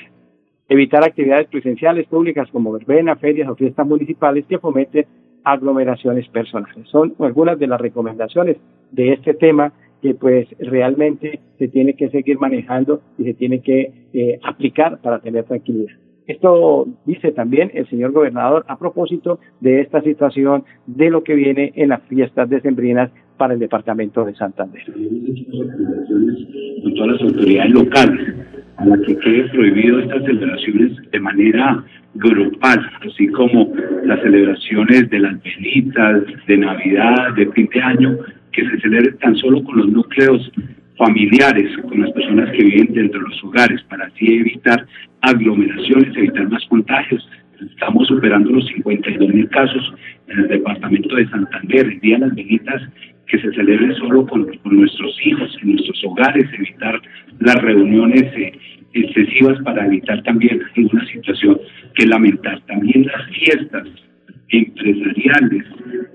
Evitar 0.69 1.03
actividades 1.03 1.47
presenciales 1.47 2.07
públicas 2.07 2.47
como 2.51 2.73
verbenas, 2.73 3.19
ferias 3.19 3.49
o 3.49 3.55
fiestas 3.55 3.87
municipales 3.87 4.45
que 4.47 4.59
fomenten 4.59 5.05
aglomeraciones 5.47 6.27
personales. 6.27 6.87
Son 6.89 7.13
algunas 7.19 7.57
de 7.57 7.67
las 7.67 7.79
recomendaciones 7.79 8.57
de 8.91 9.13
este 9.13 9.33
tema 9.33 9.71
que 10.01 10.13
pues 10.13 10.47
realmente 10.59 11.39
se 11.57 11.69
tiene 11.69 11.93
que 11.93 12.09
seguir 12.09 12.37
manejando 12.37 13.01
y 13.17 13.23
se 13.23 13.33
tiene 13.33 13.61
que 13.61 13.91
eh, 14.13 14.39
aplicar 14.43 14.99
para 14.99 15.19
tener 15.19 15.45
tranquilidad. 15.45 15.93
Esto 16.27 16.85
dice 17.05 17.31
también 17.31 17.71
el 17.73 17.87
señor 17.89 18.11
gobernador 18.11 18.65
a 18.67 18.77
propósito 18.77 19.39
de 19.61 19.79
esta 19.79 20.01
situación 20.01 20.65
de 20.85 21.09
lo 21.09 21.23
que 21.23 21.35
viene 21.35 21.71
en 21.75 21.89
las 21.89 22.01
fiestas 22.03 22.49
decembrinas 22.49 23.09
para 23.37 23.53
el 23.53 23.59
departamento 23.59 24.25
de 24.25 24.35
Santander. 24.35 24.83
Con 26.83 26.95
todas 26.95 27.11
las 27.13 27.21
autoridades 27.21 27.71
locales 27.71 28.35
a 28.77 28.85
la 28.85 28.97
que 29.01 29.17
quede 29.17 29.49
prohibido 29.49 29.99
estas 29.99 30.23
celebraciones 30.25 30.91
de 31.11 31.19
manera 31.19 31.83
grupal, 32.15 32.89
así 33.07 33.27
como 33.27 33.71
las 34.03 34.21
celebraciones 34.21 35.09
de 35.09 35.19
las 35.19 35.41
velitas, 35.41 36.23
de 36.47 36.57
Navidad, 36.57 37.33
de 37.35 37.51
fin 37.51 37.69
de 37.73 37.81
año, 37.81 38.17
que 38.51 38.67
se 38.69 38.79
celebren 38.79 39.17
tan 39.17 39.35
solo 39.35 39.63
con 39.63 39.77
los 39.77 39.89
núcleos 39.89 40.51
familiares, 40.97 41.69
con 41.83 42.01
las 42.01 42.11
personas 42.11 42.51
que 42.51 42.63
viven 42.63 42.93
dentro 42.93 43.19
de 43.19 43.29
los 43.29 43.43
hogares, 43.43 43.81
para 43.83 44.05
así 44.05 44.33
evitar 44.33 44.85
aglomeraciones, 45.21 46.15
evitar 46.15 46.49
más 46.49 46.65
contagios. 46.65 47.27
Estamos 47.71 48.07
superando 48.07 48.51
los 48.51 48.65
52 48.67 49.33
mil 49.33 49.49
casos 49.49 49.93
en 50.27 50.39
el 50.39 50.47
departamento 50.47 51.15
de 51.15 51.27
Santander. 51.29 51.87
El 51.87 51.99
Día 51.99 52.17
de 52.19 52.27
las 52.27 52.35
Velitas 52.35 52.81
que 53.27 53.39
se 53.39 53.51
celebre 53.51 53.93
solo 53.95 54.25
con, 54.25 54.47
nuestros 54.63 55.19
hijos, 55.25 55.57
en 55.61 55.73
nuestros 55.73 56.03
hogares, 56.05 56.45
evitar 56.53 57.01
las 57.39 57.55
reuniones 57.55 58.23
eh, 58.37 58.53
excesivas 58.93 59.61
para 59.63 59.85
evitar 59.85 60.23
también 60.23 60.61
una 60.75 61.05
situación 61.07 61.59
que 61.95 62.05
lamentar. 62.05 62.61
También 62.67 63.05
las 63.05 63.27
fiestas 63.29 63.87
empresariales, 64.49 65.65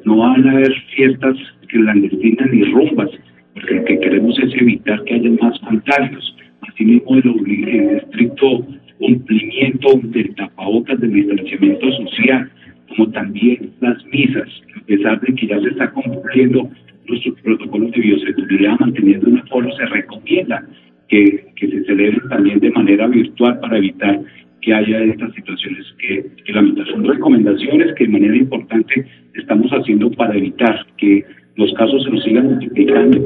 no 0.04 0.16
van 0.16 0.49
a 0.49 0.52
haber 0.52 0.75
fiestas 0.97 1.37
clandestinas 1.69 2.50
ni 2.50 2.64
rumbas, 2.64 3.11
porque 3.54 3.75
lo 3.75 3.85
que 3.85 4.00
queremos 4.00 4.38
es 4.38 4.54
evitar 4.54 5.04
que 5.04 5.14
haya 5.14 5.31
más 5.40 5.59
contagios. 5.61 6.37
Asimismo, 6.62 7.16
el, 7.16 7.69
el 7.69 7.97
estricto 7.99 8.66
cumplimiento 8.99 10.00
del 10.04 10.35
tapabocas 10.37 11.00
del 11.00 11.12
distanciamiento 11.12 11.90
social, 11.92 12.50
como 12.88 13.11
también 13.11 13.73
las 13.81 14.04
misas, 14.07 14.49
a 14.76 14.87
pesar 14.87 15.21
de 15.21 15.35
que 15.35 15.47
ya 15.47 15.61
se 15.61 15.69
está 15.69 15.90
cumpliendo 15.90 16.71
nuestros 17.06 17.40
protocolos 17.40 17.90
de 17.92 18.00
bioseguridad 18.00 18.78
manteniendo 18.80 19.28
un 19.28 19.38
aforo, 19.38 19.71
se 19.76 19.87
recomienda 19.87 20.66
que, 21.09 21.52
que 21.56 21.68
se 21.68 21.85
celebren 21.85 22.28
también 22.28 22.61
de 22.61 22.71
manera 22.71 23.06
virtual 23.06 23.59
para 23.61 23.78
evitar 23.78 24.21
que 24.62 24.73
haya 24.73 25.02
estas 25.04 25.35
situaciones 25.35 25.87
que, 25.99 26.25
que. 26.44 26.52
Son 26.90 27.04
recomendaciones 27.04 27.94
que 27.97 28.04
de 28.04 28.11
manera 28.11 28.37
importante 28.37 29.06
estamos 29.35 29.71
haciendo 29.73 30.11
para 30.12 30.37
evitar 30.37 30.87
que 30.97 31.25
los 31.56 31.73
casos 31.75 32.02
se 32.04 32.11
nos 32.11 32.23
sigan 32.23 32.47
multiplicando. 32.47 33.18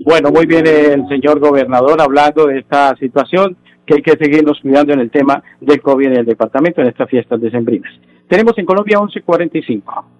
Bueno, 0.00 0.30
muy 0.30 0.46
bien 0.46 0.66
el 0.66 1.06
señor 1.08 1.40
gobernador 1.40 2.00
hablando 2.00 2.46
de 2.46 2.60
esta 2.60 2.96
situación 2.96 3.56
que 3.86 3.94
hay 3.94 4.02
que 4.02 4.12
seguirnos 4.12 4.60
cuidando 4.60 4.92
en 4.92 5.00
el 5.00 5.10
tema 5.10 5.42
del 5.60 5.80
COVID 5.80 6.06
en 6.06 6.18
el 6.18 6.26
departamento 6.26 6.80
en 6.80 6.88
estas 6.88 7.08
fiestas 7.10 7.40
decembrinas. 7.40 7.92
Tenemos 8.28 8.56
en 8.58 8.64
Colombia 8.64 8.98
1145 8.98 10.19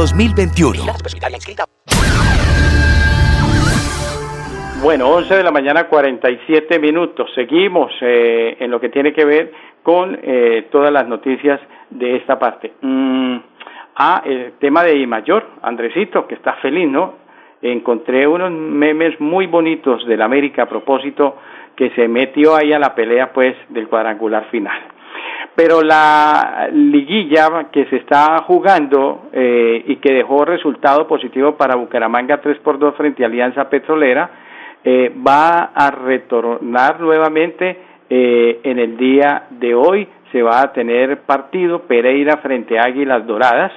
2021. 0.00 0.80
Bueno, 4.82 5.10
11 5.10 5.36
de 5.36 5.42
la 5.42 5.50
mañana 5.50 5.88
47 5.88 6.78
minutos. 6.78 7.30
Seguimos 7.34 7.92
eh, 8.00 8.56
en 8.60 8.70
lo 8.70 8.80
que 8.80 8.88
tiene 8.88 9.12
que 9.12 9.26
ver 9.26 9.52
con 9.82 10.18
eh, 10.22 10.68
todas 10.72 10.90
las 10.90 11.06
noticias 11.06 11.60
de 11.90 12.16
esta 12.16 12.38
parte. 12.38 12.72
Mm, 12.80 13.36
ah, 13.96 14.22
el 14.24 14.52
tema 14.52 14.84
de 14.84 14.96
I 14.96 15.06
mayor, 15.06 15.46
Andresito, 15.60 16.26
que 16.26 16.36
está 16.36 16.54
feliz, 16.62 16.88
¿no? 16.88 17.16
Encontré 17.60 18.26
unos 18.26 18.50
memes 18.50 19.20
muy 19.20 19.48
bonitos 19.48 20.06
del 20.06 20.22
América 20.22 20.62
a 20.62 20.66
propósito 20.66 21.36
que 21.76 21.90
se 21.90 22.08
metió 22.08 22.56
ahí 22.56 22.72
a 22.72 22.78
la 22.78 22.94
pelea 22.94 23.34
pues 23.34 23.54
del 23.68 23.86
cuadrangular 23.86 24.48
final 24.50 24.80
pero 25.54 25.82
la 25.82 26.68
liguilla 26.72 27.68
que 27.72 27.84
se 27.86 27.96
está 27.96 28.42
jugando 28.44 29.28
eh, 29.32 29.84
y 29.86 29.96
que 29.96 30.12
dejó 30.12 30.44
resultado 30.44 31.06
positivo 31.06 31.56
para 31.56 31.76
Bucaramanga 31.76 32.40
3 32.40 32.58
por 32.60 32.78
2 32.78 32.94
frente 32.96 33.22
a 33.22 33.26
Alianza 33.26 33.68
Petrolera 33.68 34.30
eh, 34.82 35.12
va 35.26 35.72
a 35.74 35.90
retornar 35.90 37.00
nuevamente 37.00 37.76
eh, 38.08 38.60
en 38.62 38.78
el 38.78 38.96
día 38.96 39.48
de 39.50 39.74
hoy. 39.74 40.08
Se 40.32 40.42
va 40.42 40.62
a 40.62 40.72
tener 40.72 41.22
partido 41.22 41.82
Pereira 41.82 42.38
frente 42.38 42.78
a 42.78 42.84
Águilas 42.84 43.26
Doradas 43.26 43.72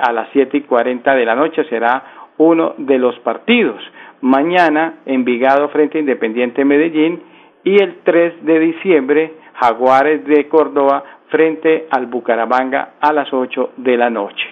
a 0.00 0.12
las 0.12 0.28
siete 0.32 0.56
y 0.56 0.60
cuarenta 0.62 1.14
de 1.14 1.24
la 1.24 1.36
noche. 1.36 1.64
Será 1.70 2.02
uno 2.38 2.74
de 2.76 2.98
los 2.98 3.16
partidos. 3.20 3.80
Mañana 4.20 4.94
Envigado 5.06 5.68
frente 5.68 5.98
a 5.98 6.00
Independiente 6.00 6.64
Medellín 6.64 7.22
y 7.62 7.80
el 7.80 7.98
3 8.02 8.44
de 8.44 8.58
diciembre 8.58 9.32
Jaguares 9.54 10.24
de 10.24 10.48
Córdoba 10.48 11.02
frente 11.28 11.86
al 11.90 12.06
Bucaramanga 12.06 12.94
a 13.00 13.12
las 13.12 13.32
8 13.32 13.72
de 13.76 13.96
la 13.96 14.10
noche. 14.10 14.44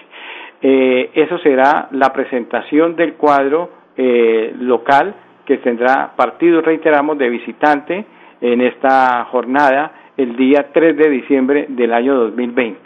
Eh, 0.61 1.11
eso 1.13 1.37
será 1.39 1.89
la 1.91 2.13
presentación 2.13 2.95
del 2.95 3.15
cuadro 3.15 3.69
eh, 3.97 4.53
local 4.59 5.13
que 5.45 5.57
tendrá 5.57 6.13
partido, 6.15 6.61
reiteramos, 6.61 7.17
de 7.17 7.29
visitante 7.29 8.05
en 8.39 8.61
esta 8.61 9.25
jornada 9.25 9.91
el 10.15 10.37
día 10.37 10.67
3 10.73 10.95
de 10.95 11.09
diciembre 11.09 11.65
del 11.67 11.93
año 11.93 12.15
2020 12.15 12.79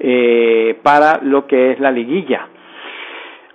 eh, 0.00 0.78
para 0.82 1.20
lo 1.22 1.46
que 1.46 1.72
es 1.72 1.80
la 1.80 1.90
liguilla. 1.90 2.46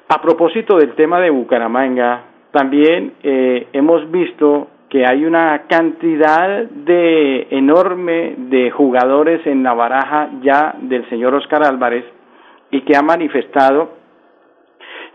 A 0.08 0.20
propósito 0.20 0.78
del 0.78 0.96
tema 0.96 1.20
de 1.20 1.30
Bucaramanga, 1.30 2.24
también 2.52 3.14
hemos 3.22 4.10
visto 4.10 4.68
que 4.90 5.06
hay 5.06 5.26
una 5.26 5.64
cantidad 5.68 6.64
de 6.64 7.48
enorme 7.52 8.36
de 8.38 8.72
jugadores 8.72 9.46
en 9.46 9.64
la 9.64 9.74
baraja 9.74 10.30
ya 10.42 10.76
del 10.80 11.08
señor 11.10 11.36
Oscar 11.36 11.64
Álvarez 11.64 12.06
y 12.72 12.82
que 12.82 12.96
ha 12.96 13.02
manifestado 13.02 13.98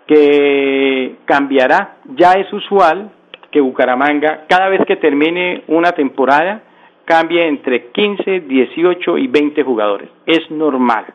que 0.07 1.17
cambiará, 1.25 1.97
ya 2.17 2.33
es 2.33 2.53
usual 2.53 3.11
que 3.51 3.61
Bucaramanga 3.61 4.45
cada 4.49 4.69
vez 4.69 4.81
que 4.87 4.97
termine 4.97 5.65
una 5.69 5.93
temporada 5.93 6.63
cambie 7.05 7.47
entre 7.47 7.89
15, 7.89 8.41
18 8.41 9.19
y 9.19 9.27
20 9.27 9.63
jugadores. 9.63 10.09
Es 10.27 10.51
normal. 10.51 11.07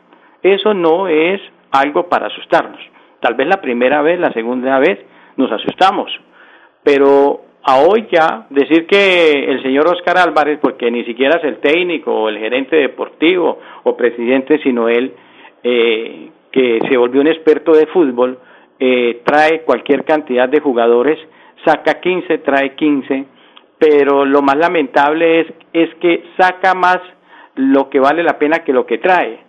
Eso 0.42 0.74
no 0.74 1.08
es 1.08 1.42
algo 1.72 2.08
para 2.08 2.28
asustarnos. 2.28 2.80
Tal 3.20 3.36
vez 3.36 3.48
la 3.48 3.62
primera 3.62 4.02
vez, 4.02 4.20
la 4.20 4.32
segunda 4.32 4.80
vez 4.80 5.00
nos 5.36 5.52
asustamos, 5.52 6.12
pero 6.84 7.42
a 7.70 7.82
hoy 7.82 8.08
ya 8.12 8.48
decir 8.50 8.88
que 8.88 9.46
el 9.46 9.62
señor 9.62 9.88
Oscar 9.88 10.18
Álvarez, 10.18 10.58
porque 10.60 10.90
ni 10.90 11.04
siquiera 11.04 11.38
es 11.38 11.44
el 11.44 11.58
técnico 11.58 12.12
o 12.12 12.30
el 12.30 12.40
gerente 12.40 12.76
deportivo 12.76 13.60
o 13.84 13.96
presidente, 13.96 14.60
sino 14.64 14.90
él, 14.90 15.14
eh, 15.64 16.30
que 16.52 16.80
se 16.90 16.98
volvió 16.98 17.22
un 17.22 17.28
experto 17.28 17.74
de 17.74 17.86
fútbol, 17.88 18.40
eh, 18.80 19.22
trae 19.24 19.62
cualquier 19.62 20.04
cantidad 20.04 20.50
de 20.50 20.60
jugadores, 20.60 21.20
saca 21.64 22.00
15, 22.00 22.40
trae 22.40 22.74
15, 22.74 23.26
pero 23.78 24.26
lo 24.26 24.42
más 24.42 24.58
lamentable 24.58 25.42
es, 25.42 25.48
es 25.72 25.94
que 25.96 26.24
saca 26.38 26.74
más 26.74 26.98
lo 27.54 27.90
que 27.90 28.00
vale 28.00 28.24
la 28.24 28.40
pena 28.40 28.64
que 28.64 28.74
lo 28.74 28.88
que 28.88 28.98
trae. 28.98 29.42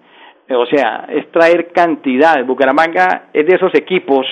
O 0.50 0.66
sea, 0.66 1.06
es 1.08 1.30
traer 1.30 1.70
cantidad. 1.72 2.44
Bucaramanga 2.44 3.28
es 3.32 3.46
de 3.46 3.54
esos 3.54 3.74
equipos 3.74 4.26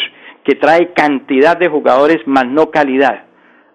que 0.44 0.57
trae 0.57 0.92
cantidad 0.92 1.57
de 1.57 1.68
jugadores 1.68 2.27
más 2.27 2.46
no 2.46 2.70
calidad. 2.70 3.28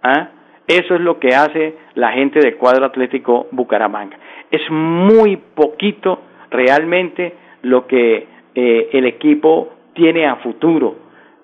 ¿Ah? 0.04 0.30
Eso 0.68 0.96
es 0.96 1.02
lo 1.02 1.20
que 1.20 1.30
hace 1.30 1.76
la 1.96 2.12
gente 2.12 2.40
del 2.40 2.58
cuadro 2.58 2.86
atlético 2.86 3.48
Bucaramanga. 3.52 4.18
Es 4.52 4.70
muy 4.70 5.38
poquito 5.38 6.22
realmente 6.52 7.34
lo 7.64 7.88
que 7.88 8.28
eh, 8.56 8.90
el 8.94 9.06
equipo 9.06 9.74
tiene 9.94 10.28
a 10.28 10.38
futuro. 10.38 10.96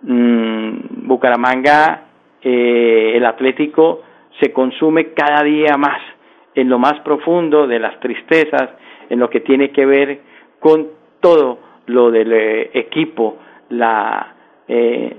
Mm, 0.01 1.07
Bucaramanga, 1.07 2.03
eh, 2.41 3.13
el 3.15 3.25
Atlético, 3.25 4.03
se 4.39 4.53
consume 4.53 5.13
cada 5.13 5.43
día 5.43 5.75
más 5.77 6.01
en 6.55 6.69
lo 6.69 6.79
más 6.79 6.99
profundo 7.01 7.67
de 7.67 7.79
las 7.79 7.99
tristezas, 7.99 8.69
en 9.09 9.19
lo 9.19 9.29
que 9.29 9.41
tiene 9.41 9.71
que 9.71 9.85
ver 9.85 10.19
con 10.59 10.87
todo 11.19 11.59
lo 11.87 12.11
del 12.11 12.31
eh, 12.31 12.69
equipo, 12.73 13.37
la 13.69 14.35
eh, 14.69 15.17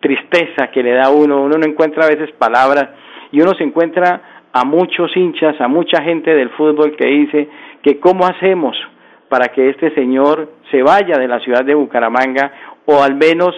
tristeza 0.00 0.68
que 0.72 0.82
le 0.82 0.92
da 0.92 1.10
uno, 1.10 1.42
uno 1.42 1.56
no 1.58 1.66
encuentra 1.66 2.06
a 2.06 2.08
veces 2.08 2.32
palabras 2.32 2.88
y 3.30 3.40
uno 3.40 3.52
se 3.54 3.64
encuentra 3.64 4.20
a 4.52 4.64
muchos 4.64 5.16
hinchas, 5.16 5.60
a 5.60 5.68
mucha 5.68 6.02
gente 6.02 6.34
del 6.34 6.50
fútbol 6.50 6.96
que 6.96 7.06
dice 7.06 7.48
que 7.82 8.00
cómo 8.00 8.26
hacemos 8.26 8.76
para 9.28 9.48
que 9.48 9.68
este 9.68 9.94
señor 9.94 10.48
se 10.70 10.82
vaya 10.82 11.18
de 11.18 11.28
la 11.28 11.40
ciudad 11.40 11.64
de 11.64 11.74
Bucaramanga 11.74 12.52
o 12.86 13.02
al 13.02 13.14
menos 13.14 13.54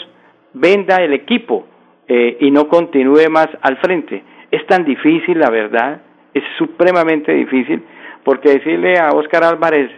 venda 0.55 0.97
el 0.97 1.13
equipo 1.13 1.67
eh, 2.09 2.39
y 2.41 2.51
no 2.51 2.69
continúe 2.69 3.29
más 3.31 3.49
al 3.61 3.77
frente. 3.79 4.23
Es 4.51 4.67
tan 4.67 4.85
difícil, 4.85 5.39
la 5.39 5.51
verdad, 5.51 6.01
es 6.33 6.45
supremamente 6.57 7.33
difícil, 7.33 7.83
porque 8.25 8.51
decirle 8.51 8.99
a 8.99 9.11
Óscar 9.11 9.45
Álvarez, 9.45 9.91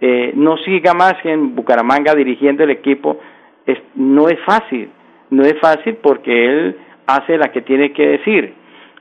eh, 0.00 0.32
no 0.34 0.56
siga 0.58 0.94
más 0.94 1.14
en 1.24 1.54
Bucaramanga 1.54 2.14
dirigiendo 2.14 2.64
el 2.64 2.70
equipo, 2.70 3.18
es, 3.66 3.78
no 3.94 4.28
es 4.28 4.38
fácil, 4.44 4.90
no 5.30 5.42
es 5.42 5.58
fácil 5.60 5.96
porque 5.96 6.46
él 6.46 6.76
hace 7.06 7.36
la 7.36 7.52
que 7.52 7.62
tiene 7.62 7.92
que 7.92 8.06
decir 8.06 8.54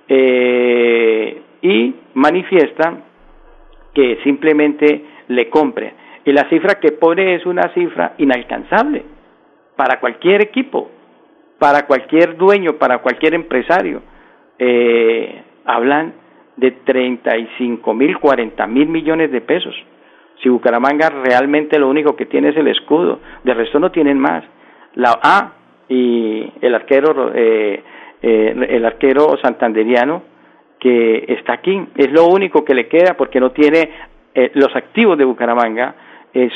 eh, 0.08 1.42
y 1.62 1.96
manifiesta 2.14 2.98
que 3.94 4.20
simplemente 4.24 5.04
le 5.28 5.50
compre. 5.50 5.94
Y 6.26 6.32
la 6.32 6.50
cifra 6.50 6.80
que 6.80 6.92
pone 6.92 7.36
es 7.36 7.46
una 7.46 7.74
cifra 7.74 8.14
inalcanzable 8.18 9.04
para 9.76 10.00
cualquier 10.00 10.42
equipo, 10.42 10.90
para 11.60 11.86
cualquier 11.86 12.36
dueño, 12.38 12.74
para 12.74 13.00
cualquier 13.00 13.36
empresario. 13.36 14.02
Eh, 14.58 15.42
hablan 15.66 16.14
de 16.58 16.72
35 16.72 17.94
mil, 17.94 18.18
40 18.20 18.68
mil 18.68 18.88
millones 18.88 19.32
de 19.32 19.42
pesos. 19.42 19.76
Si 20.42 20.50
Bucaramanga 20.50 21.10
realmente 21.10 21.80
lo 21.80 21.90
único 21.90 22.16
que 22.16 22.26
tiene 22.26 22.50
es 22.50 22.58
el 22.58 22.68
escudo, 22.68 23.20
de 23.44 23.54
resto 23.54 23.80
no 23.80 23.92
tienen 23.92 24.20
más. 24.20 24.44
La 24.96 25.20
A 25.22 25.54
y 25.90 26.52
el 26.62 26.76
arquero, 26.76 27.32
eh, 27.34 27.84
eh, 28.22 28.68
el 28.70 28.86
arquero 28.86 29.38
santanderiano 29.42 30.24
que 30.80 31.26
está 31.28 31.54
aquí, 31.54 31.88
es 31.96 32.12
lo 32.12 32.28
único 32.28 32.64
que 32.64 32.76
le 32.76 32.88
queda 32.88 33.16
porque 33.16 33.40
no 33.40 33.52
tiene 33.52 33.90
eh, 34.34 34.52
los 34.56 34.76
activos 34.76 35.18
de 35.18 35.26
Bucaramanga 35.26 35.96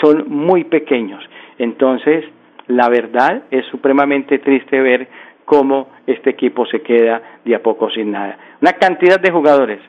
son 0.02 0.26
muy 0.28 0.66
pequeños. 0.66 1.24
Entonces, 1.58 2.26
la 2.68 2.90
verdad 2.90 3.44
es 3.50 3.66
supremamente 3.68 4.40
triste 4.40 4.78
ver 4.82 5.08
cómo 5.46 5.88
este 6.06 6.32
equipo 6.32 6.66
se 6.66 6.82
queda 6.82 7.40
de 7.46 7.56
a 7.56 7.64
poco 7.64 7.90
sin 7.90 8.12
nada. 8.12 8.38
Una 8.62 8.74
cantidad 8.74 9.22
de 9.22 9.32
jugadores 9.32 9.80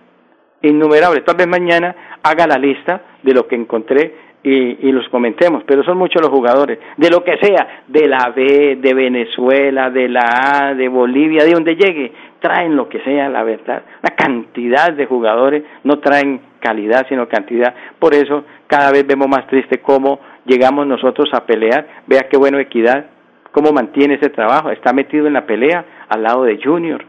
innumerables. 0.62 1.24
Tal 1.24 1.36
vez 1.36 1.46
mañana 1.46 1.94
haga 2.22 2.46
la 2.46 2.58
lista 2.58 3.02
de 3.22 3.34
lo 3.34 3.46
que 3.46 3.56
encontré 3.56 4.30
y, 4.42 4.88
y, 4.88 4.92
los 4.92 5.06
comentemos, 5.10 5.64
pero 5.66 5.82
son 5.84 5.98
muchos 5.98 6.22
los 6.22 6.30
jugadores, 6.30 6.78
de 6.96 7.10
lo 7.10 7.22
que 7.22 7.36
sea, 7.42 7.82
de 7.86 8.08
la 8.08 8.32
B, 8.34 8.78
de 8.80 8.94
Venezuela, 8.94 9.90
de 9.90 10.08
la 10.08 10.22
A, 10.22 10.74
de 10.74 10.88
Bolivia, 10.88 11.44
de 11.44 11.52
donde 11.52 11.76
llegue, 11.76 12.10
traen 12.40 12.74
lo 12.74 12.88
que 12.88 13.00
sea, 13.00 13.28
la 13.28 13.42
verdad. 13.42 13.82
Una 14.02 14.16
cantidad 14.16 14.92
de 14.92 15.04
jugadores 15.06 15.62
no 15.84 15.98
traen 15.98 16.40
calidad, 16.60 17.06
sino 17.08 17.28
cantidad. 17.28 17.74
Por 17.98 18.14
eso 18.14 18.44
cada 18.66 18.90
vez 18.90 19.06
vemos 19.06 19.28
más 19.28 19.46
triste 19.46 19.80
cómo 19.80 20.20
llegamos 20.46 20.86
nosotros 20.86 21.28
a 21.32 21.44
pelear. 21.44 21.86
Vea 22.06 22.28
qué 22.30 22.36
bueno 22.36 22.58
Equidad, 22.58 23.06
cómo 23.52 23.72
mantiene 23.72 24.14
ese 24.14 24.30
trabajo. 24.30 24.70
Está 24.70 24.92
metido 24.92 25.26
en 25.26 25.34
la 25.34 25.46
pelea 25.46 25.84
al 26.08 26.22
lado 26.22 26.44
de 26.44 26.60
Junior, 26.62 27.04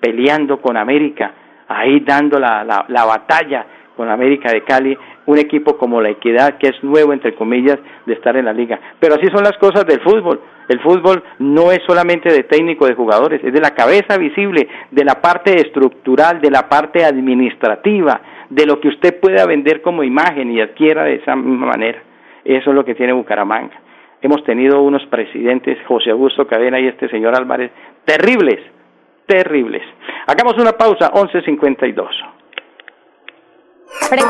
peleando 0.00 0.60
con 0.60 0.76
América, 0.76 1.32
ahí 1.68 2.00
dando 2.00 2.38
la, 2.38 2.64
la, 2.64 2.84
la 2.88 3.04
batalla 3.04 3.66
con 3.96 4.08
América 4.08 4.52
de 4.52 4.62
Cali, 4.62 4.96
un 5.26 5.38
equipo 5.38 5.76
como 5.76 6.00
la 6.00 6.10
Equidad, 6.10 6.56
que 6.58 6.68
es 6.68 6.84
nuevo, 6.84 7.12
entre 7.12 7.34
comillas, 7.34 7.78
de 8.06 8.14
estar 8.14 8.36
en 8.36 8.44
la 8.44 8.52
liga. 8.52 8.78
Pero 9.00 9.14
así 9.14 9.26
son 9.26 9.42
las 9.42 9.58
cosas 9.58 9.84
del 9.86 10.00
fútbol. 10.00 10.40
El 10.68 10.80
fútbol 10.80 11.22
no 11.40 11.72
es 11.72 11.80
solamente 11.84 12.32
de 12.32 12.44
técnico 12.44 12.86
de 12.86 12.94
jugadores, 12.94 13.42
es 13.42 13.52
de 13.52 13.60
la 13.60 13.70
cabeza 13.70 14.16
visible, 14.16 14.68
de 14.90 15.04
la 15.04 15.20
parte 15.20 15.56
estructural, 15.56 16.40
de 16.40 16.50
la 16.50 16.68
parte 16.68 17.04
administrativa, 17.04 18.20
de 18.48 18.66
lo 18.66 18.78
que 18.78 18.88
usted 18.88 19.18
pueda 19.18 19.44
vender 19.46 19.82
como 19.82 20.04
imagen 20.04 20.52
y 20.52 20.60
adquiera 20.60 21.04
de 21.04 21.16
esa 21.16 21.34
misma 21.34 21.66
manera. 21.66 22.00
Eso 22.44 22.70
es 22.70 22.76
lo 22.76 22.84
que 22.84 22.94
tiene 22.94 23.12
Bucaramanga. 23.12 23.80
Hemos 24.22 24.44
tenido 24.44 24.80
unos 24.82 25.04
presidentes, 25.06 25.78
José 25.86 26.10
Augusto 26.10 26.46
Cadena 26.46 26.78
y 26.78 26.86
este 26.86 27.08
señor 27.08 27.34
Álvarez, 27.34 27.72
terribles, 28.04 28.60
terribles. 29.28 29.82
Hagamos 30.26 30.54
una 30.58 30.72
pausa, 30.72 31.12
11.52. 31.12 32.08
Pre 34.10 34.22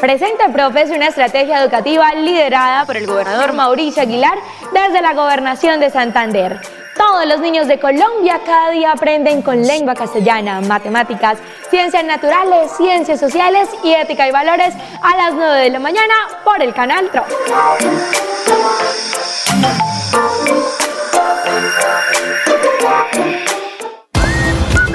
Presenta 0.00 0.48
Profes 0.52 0.90
una 0.90 1.08
estrategia 1.08 1.62
educativa 1.62 2.14
liderada 2.14 2.84
por 2.84 2.96
el 2.96 3.06
gobernador 3.06 3.52
Mauricio 3.52 4.02
Aguilar 4.02 4.38
desde 4.72 5.00
la 5.00 5.14
gobernación 5.14 5.80
de 5.80 5.90
Santander. 5.90 6.60
Todos 6.96 7.26
los 7.26 7.40
niños 7.40 7.66
de 7.66 7.80
Colombia 7.80 8.40
cada 8.44 8.70
día 8.70 8.92
aprenden 8.92 9.42
con 9.42 9.62
lengua 9.62 9.94
castellana, 9.94 10.60
matemáticas, 10.60 11.38
ciencias 11.70 12.04
naturales, 12.04 12.70
ciencias 12.76 13.18
sociales 13.18 13.68
y 13.82 13.94
ética 13.94 14.28
y 14.28 14.32
valores 14.32 14.74
a 15.02 15.16
las 15.16 15.34
9 15.34 15.60
de 15.60 15.70
la 15.70 15.80
mañana 15.80 16.14
por 16.44 16.62
el 16.62 16.72
canal 16.72 17.10
TRO. 17.10 17.24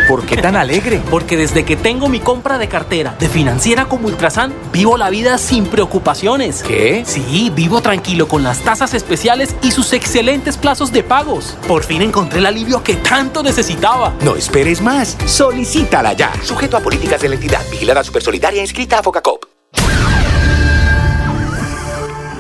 ¿Por 0.10 0.26
qué 0.26 0.38
tan 0.38 0.56
alegre? 0.56 1.02
Porque 1.12 1.38
desde 1.38 1.64
que 1.64 1.76
tengo 1.76 2.10
mi 2.10 2.20
compra 2.20 2.58
de 2.58 2.68
cartera 2.68 3.14
de 3.20 3.30
financiera 3.30 3.86
como 3.86 4.08
Ultrasan, 4.08 4.52
vivo 4.74 4.98
la 4.98 5.12
vida 5.12 5.38
sin 5.38 5.68
preocupaciones. 5.68 6.64
¿Qué? 6.64 7.04
Sí, 7.06 7.52
vivo 7.56 7.80
tranquilo 7.82 8.28
con 8.28 8.42
las 8.42 8.64
tasas 8.64 8.96
especiales 8.96 9.56
y 9.62 9.70
sus 9.70 9.94
excelentes 9.94 10.58
plazos 10.58 10.92
de 10.92 11.04
pagos. 11.04 11.56
Por 11.68 11.84
fin 11.84 12.02
encontré 12.02 12.40
el 12.40 12.48
alivio 12.48 12.82
que 12.84 12.96
tanto 12.96 13.44
necesitaba. 13.44 14.16
No 14.26 14.36
esperes 14.36 14.82
más. 14.82 15.16
Solicítala 15.28 16.14
ya. 16.14 16.34
Sujeto 16.42 16.76
a 16.76 16.80
políticas 16.80 17.22
de 17.22 17.30
la 17.30 17.36
entidad. 17.36 17.62
Vigilada 17.70 18.04
Supersolidaria 18.04 18.64
inscrita 18.64 18.98
a 18.98 19.04
Focacop. 19.04 19.46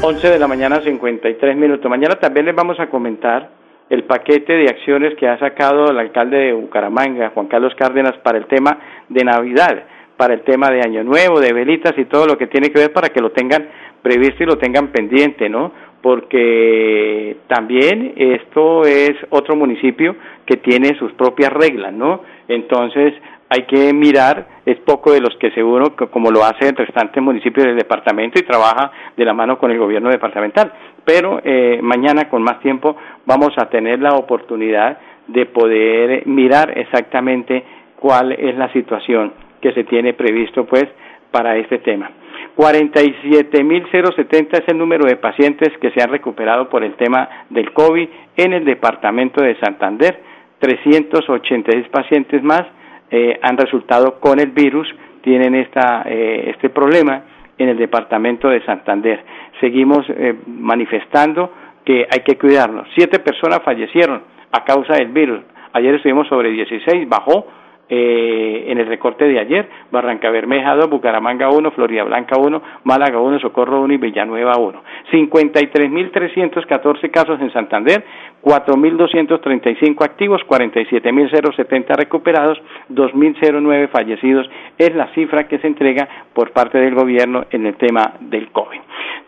11 0.01 0.27
de 0.27 0.39
la 0.39 0.47
mañana, 0.47 0.81
53 0.83 1.55
minutos. 1.55 1.87
Mañana 1.87 2.15
también 2.19 2.47
les 2.47 2.55
vamos 2.55 2.79
a 2.79 2.89
comentar 2.89 3.58
el 3.89 4.03
paquete 4.03 4.53
de 4.53 4.69
acciones 4.69 5.15
que 5.15 5.27
ha 5.27 5.39
sacado 5.39 5.89
el 5.89 5.97
alcalde 5.97 6.37
de 6.37 6.53
Bucaramanga, 6.53 7.31
Juan 7.33 7.47
Carlos 7.47 7.73
Cárdenas, 7.75 8.17
para 8.23 8.37
el 8.37 8.45
tema 8.45 8.77
de 9.09 9.23
Navidad, 9.23 9.83
para 10.15 10.33
el 10.33 10.41
tema 10.41 10.69
de 10.69 10.81
Año 10.81 11.03
Nuevo, 11.03 11.39
de 11.39 11.53
velitas 11.53 11.93
y 11.97 12.05
todo 12.05 12.25
lo 12.25 12.37
que 12.37 12.47
tiene 12.47 12.69
que 12.69 12.79
ver 12.79 12.93
para 12.93 13.09
que 13.09 13.21
lo 13.21 13.31
tengan 13.31 13.67
previsto 14.01 14.43
y 14.43 14.45
lo 14.45 14.57
tengan 14.57 14.87
pendiente, 14.89 15.49
¿no? 15.49 15.71
Porque 16.01 17.37
también 17.47 18.13
esto 18.15 18.83
es 18.83 19.11
otro 19.29 19.55
municipio 19.55 20.15
que 20.45 20.57
tiene 20.57 20.97
sus 20.97 21.11
propias 21.13 21.51
reglas, 21.51 21.93
¿no? 21.93 22.21
Entonces 22.47 23.13
hay 23.49 23.63
que 23.63 23.93
mirar, 23.93 24.47
es 24.65 24.77
poco 24.81 25.11
de 25.11 25.21
los 25.21 25.35
que 25.37 25.51
seguro, 25.51 25.95
como 26.11 26.29
lo 26.29 26.43
hace 26.43 26.69
el 26.69 26.75
restante 26.75 27.19
municipio 27.19 27.63
del 27.63 27.75
departamento 27.75 28.39
y 28.39 28.43
trabaja 28.43 28.91
de 29.17 29.25
la 29.25 29.33
mano 29.33 29.57
con 29.57 29.71
el 29.71 29.79
gobierno 29.79 30.09
departamental. 30.09 30.71
Pero 31.09 31.41
eh, 31.43 31.79
mañana, 31.81 32.29
con 32.29 32.43
más 32.43 32.59
tiempo, 32.59 32.95
vamos 33.25 33.49
a 33.57 33.67
tener 33.67 33.99
la 33.99 34.11
oportunidad 34.11 34.99
de 35.25 35.47
poder 35.47 36.27
mirar 36.27 36.77
exactamente 36.77 37.63
cuál 37.95 38.33
es 38.33 38.55
la 38.55 38.71
situación 38.73 39.33
que 39.59 39.71
se 39.71 39.85
tiene 39.85 40.13
previsto, 40.13 40.67
pues, 40.67 40.85
para 41.31 41.57
este 41.57 41.79
tema. 41.79 42.11
47.070 42.55 44.49
es 44.51 44.67
el 44.67 44.77
número 44.77 45.07
de 45.07 45.15
pacientes 45.15 45.75
que 45.81 45.89
se 45.89 46.03
han 46.03 46.11
recuperado 46.11 46.69
por 46.69 46.83
el 46.83 46.93
tema 46.93 47.27
del 47.49 47.73
COVID 47.73 48.07
en 48.37 48.53
el 48.53 48.63
departamento 48.63 49.43
de 49.43 49.59
Santander. 49.61 50.21
386 50.59 51.87
pacientes 51.89 52.43
más 52.43 52.65
eh, 53.09 53.39
han 53.41 53.57
resultado 53.57 54.19
con 54.19 54.39
el 54.39 54.51
virus, 54.51 54.87
tienen 55.23 55.55
esta, 55.55 56.03
eh, 56.05 56.51
este 56.53 56.69
problema 56.69 57.23
en 57.59 57.69
el 57.69 57.77
departamento 57.77 58.49
de 58.49 58.63
Santander. 58.65 59.23
Seguimos 59.59 60.09
eh, 60.09 60.35
manifestando 60.47 61.51
que 61.85 62.07
hay 62.09 62.21
que 62.25 62.37
cuidarnos. 62.37 62.87
Siete 62.95 63.19
personas 63.19 63.61
fallecieron 63.63 64.23
a 64.51 64.63
causa 64.63 64.93
del 64.93 65.09
virus. 65.09 65.41
Ayer 65.73 65.95
estuvimos 65.95 66.27
sobre 66.27 66.49
16, 66.49 67.07
bajó 67.07 67.45
eh, 67.89 68.65
en 68.67 68.77
el 68.77 68.85
recorte 68.85 69.25
de 69.25 69.39
ayer, 69.39 69.67
Barranca 69.91 70.29
Bermeja 70.29 70.75
2, 70.75 70.89
Bucaramanga 70.89 71.49
1, 71.49 71.71
Florida 71.71 72.03
Blanca 72.03 72.39
1, 72.39 72.61
Málaga 72.83 73.19
1, 73.19 73.39
Socorro 73.39 73.81
1 73.81 73.93
y 73.93 73.97
Villanueva 73.97 74.57
1. 74.57 74.81
53.314 75.11 77.11
casos 77.11 77.41
en 77.41 77.51
Santander, 77.51 78.03
4.235 78.43 80.03
activos, 80.03 80.41
47.070 80.47 81.95
recuperados, 81.95 82.61
2.009 82.89 83.89
fallecidos. 83.89 84.49
Es 84.77 84.93
la 84.95 85.07
cifra 85.13 85.47
que 85.47 85.59
se 85.59 85.67
entrega 85.67 86.07
por 86.33 86.51
parte 86.51 86.77
del 86.77 86.93
gobierno 86.93 87.45
en 87.49 87.65
el 87.65 87.75
tema 87.75 88.13
del 88.19 88.51
COVID. 88.51 88.79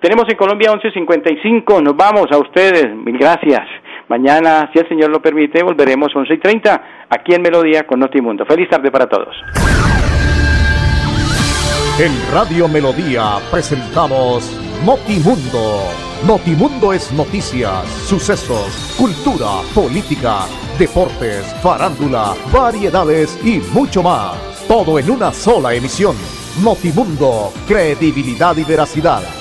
Tenemos 0.02 0.26
en 0.30 0.38
Colombia 0.38 0.72
11.55, 0.72 1.84
nos 1.84 1.96
vamos 1.96 2.32
a 2.32 2.38
ustedes, 2.38 2.96
mil 2.96 3.18
gracias. 3.18 3.68
Mañana, 4.12 4.70
si 4.74 4.80
el 4.80 4.90
Señor 4.90 5.10
lo 5.10 5.22
permite, 5.22 5.64
volveremos 5.64 6.14
11 6.14 6.34
y 6.34 6.38
30 6.38 6.84
aquí 7.10 7.34
en 7.34 7.42
Melodía 7.42 7.88
con 7.88 8.02
Notimundo. 8.02 8.46
Feliz 8.46 8.68
tarde 8.68 8.92
para 8.92 9.08
todos. 9.08 9.34
En 11.98 12.12
Radio 12.34 12.68
Melodía 12.68 13.38
presentamos 13.50 14.52
Notimundo. 14.86 15.84
Notimundo 16.28 16.92
es 16.92 17.14
noticias, 17.14 17.88
sucesos, 17.88 18.98
cultura, 19.00 19.62
política, 19.74 20.40
deportes, 20.78 21.46
farándula, 21.64 22.34
variedades 22.52 23.40
y 23.46 23.62
mucho 23.74 24.04
más. 24.04 24.36
Todo 24.68 25.00
en 25.00 25.10
una 25.10 25.32
sola 25.32 25.74
emisión. 25.74 26.18
Notimundo, 26.62 27.54
credibilidad 27.66 28.58
y 28.58 28.66
veracidad. 28.66 29.41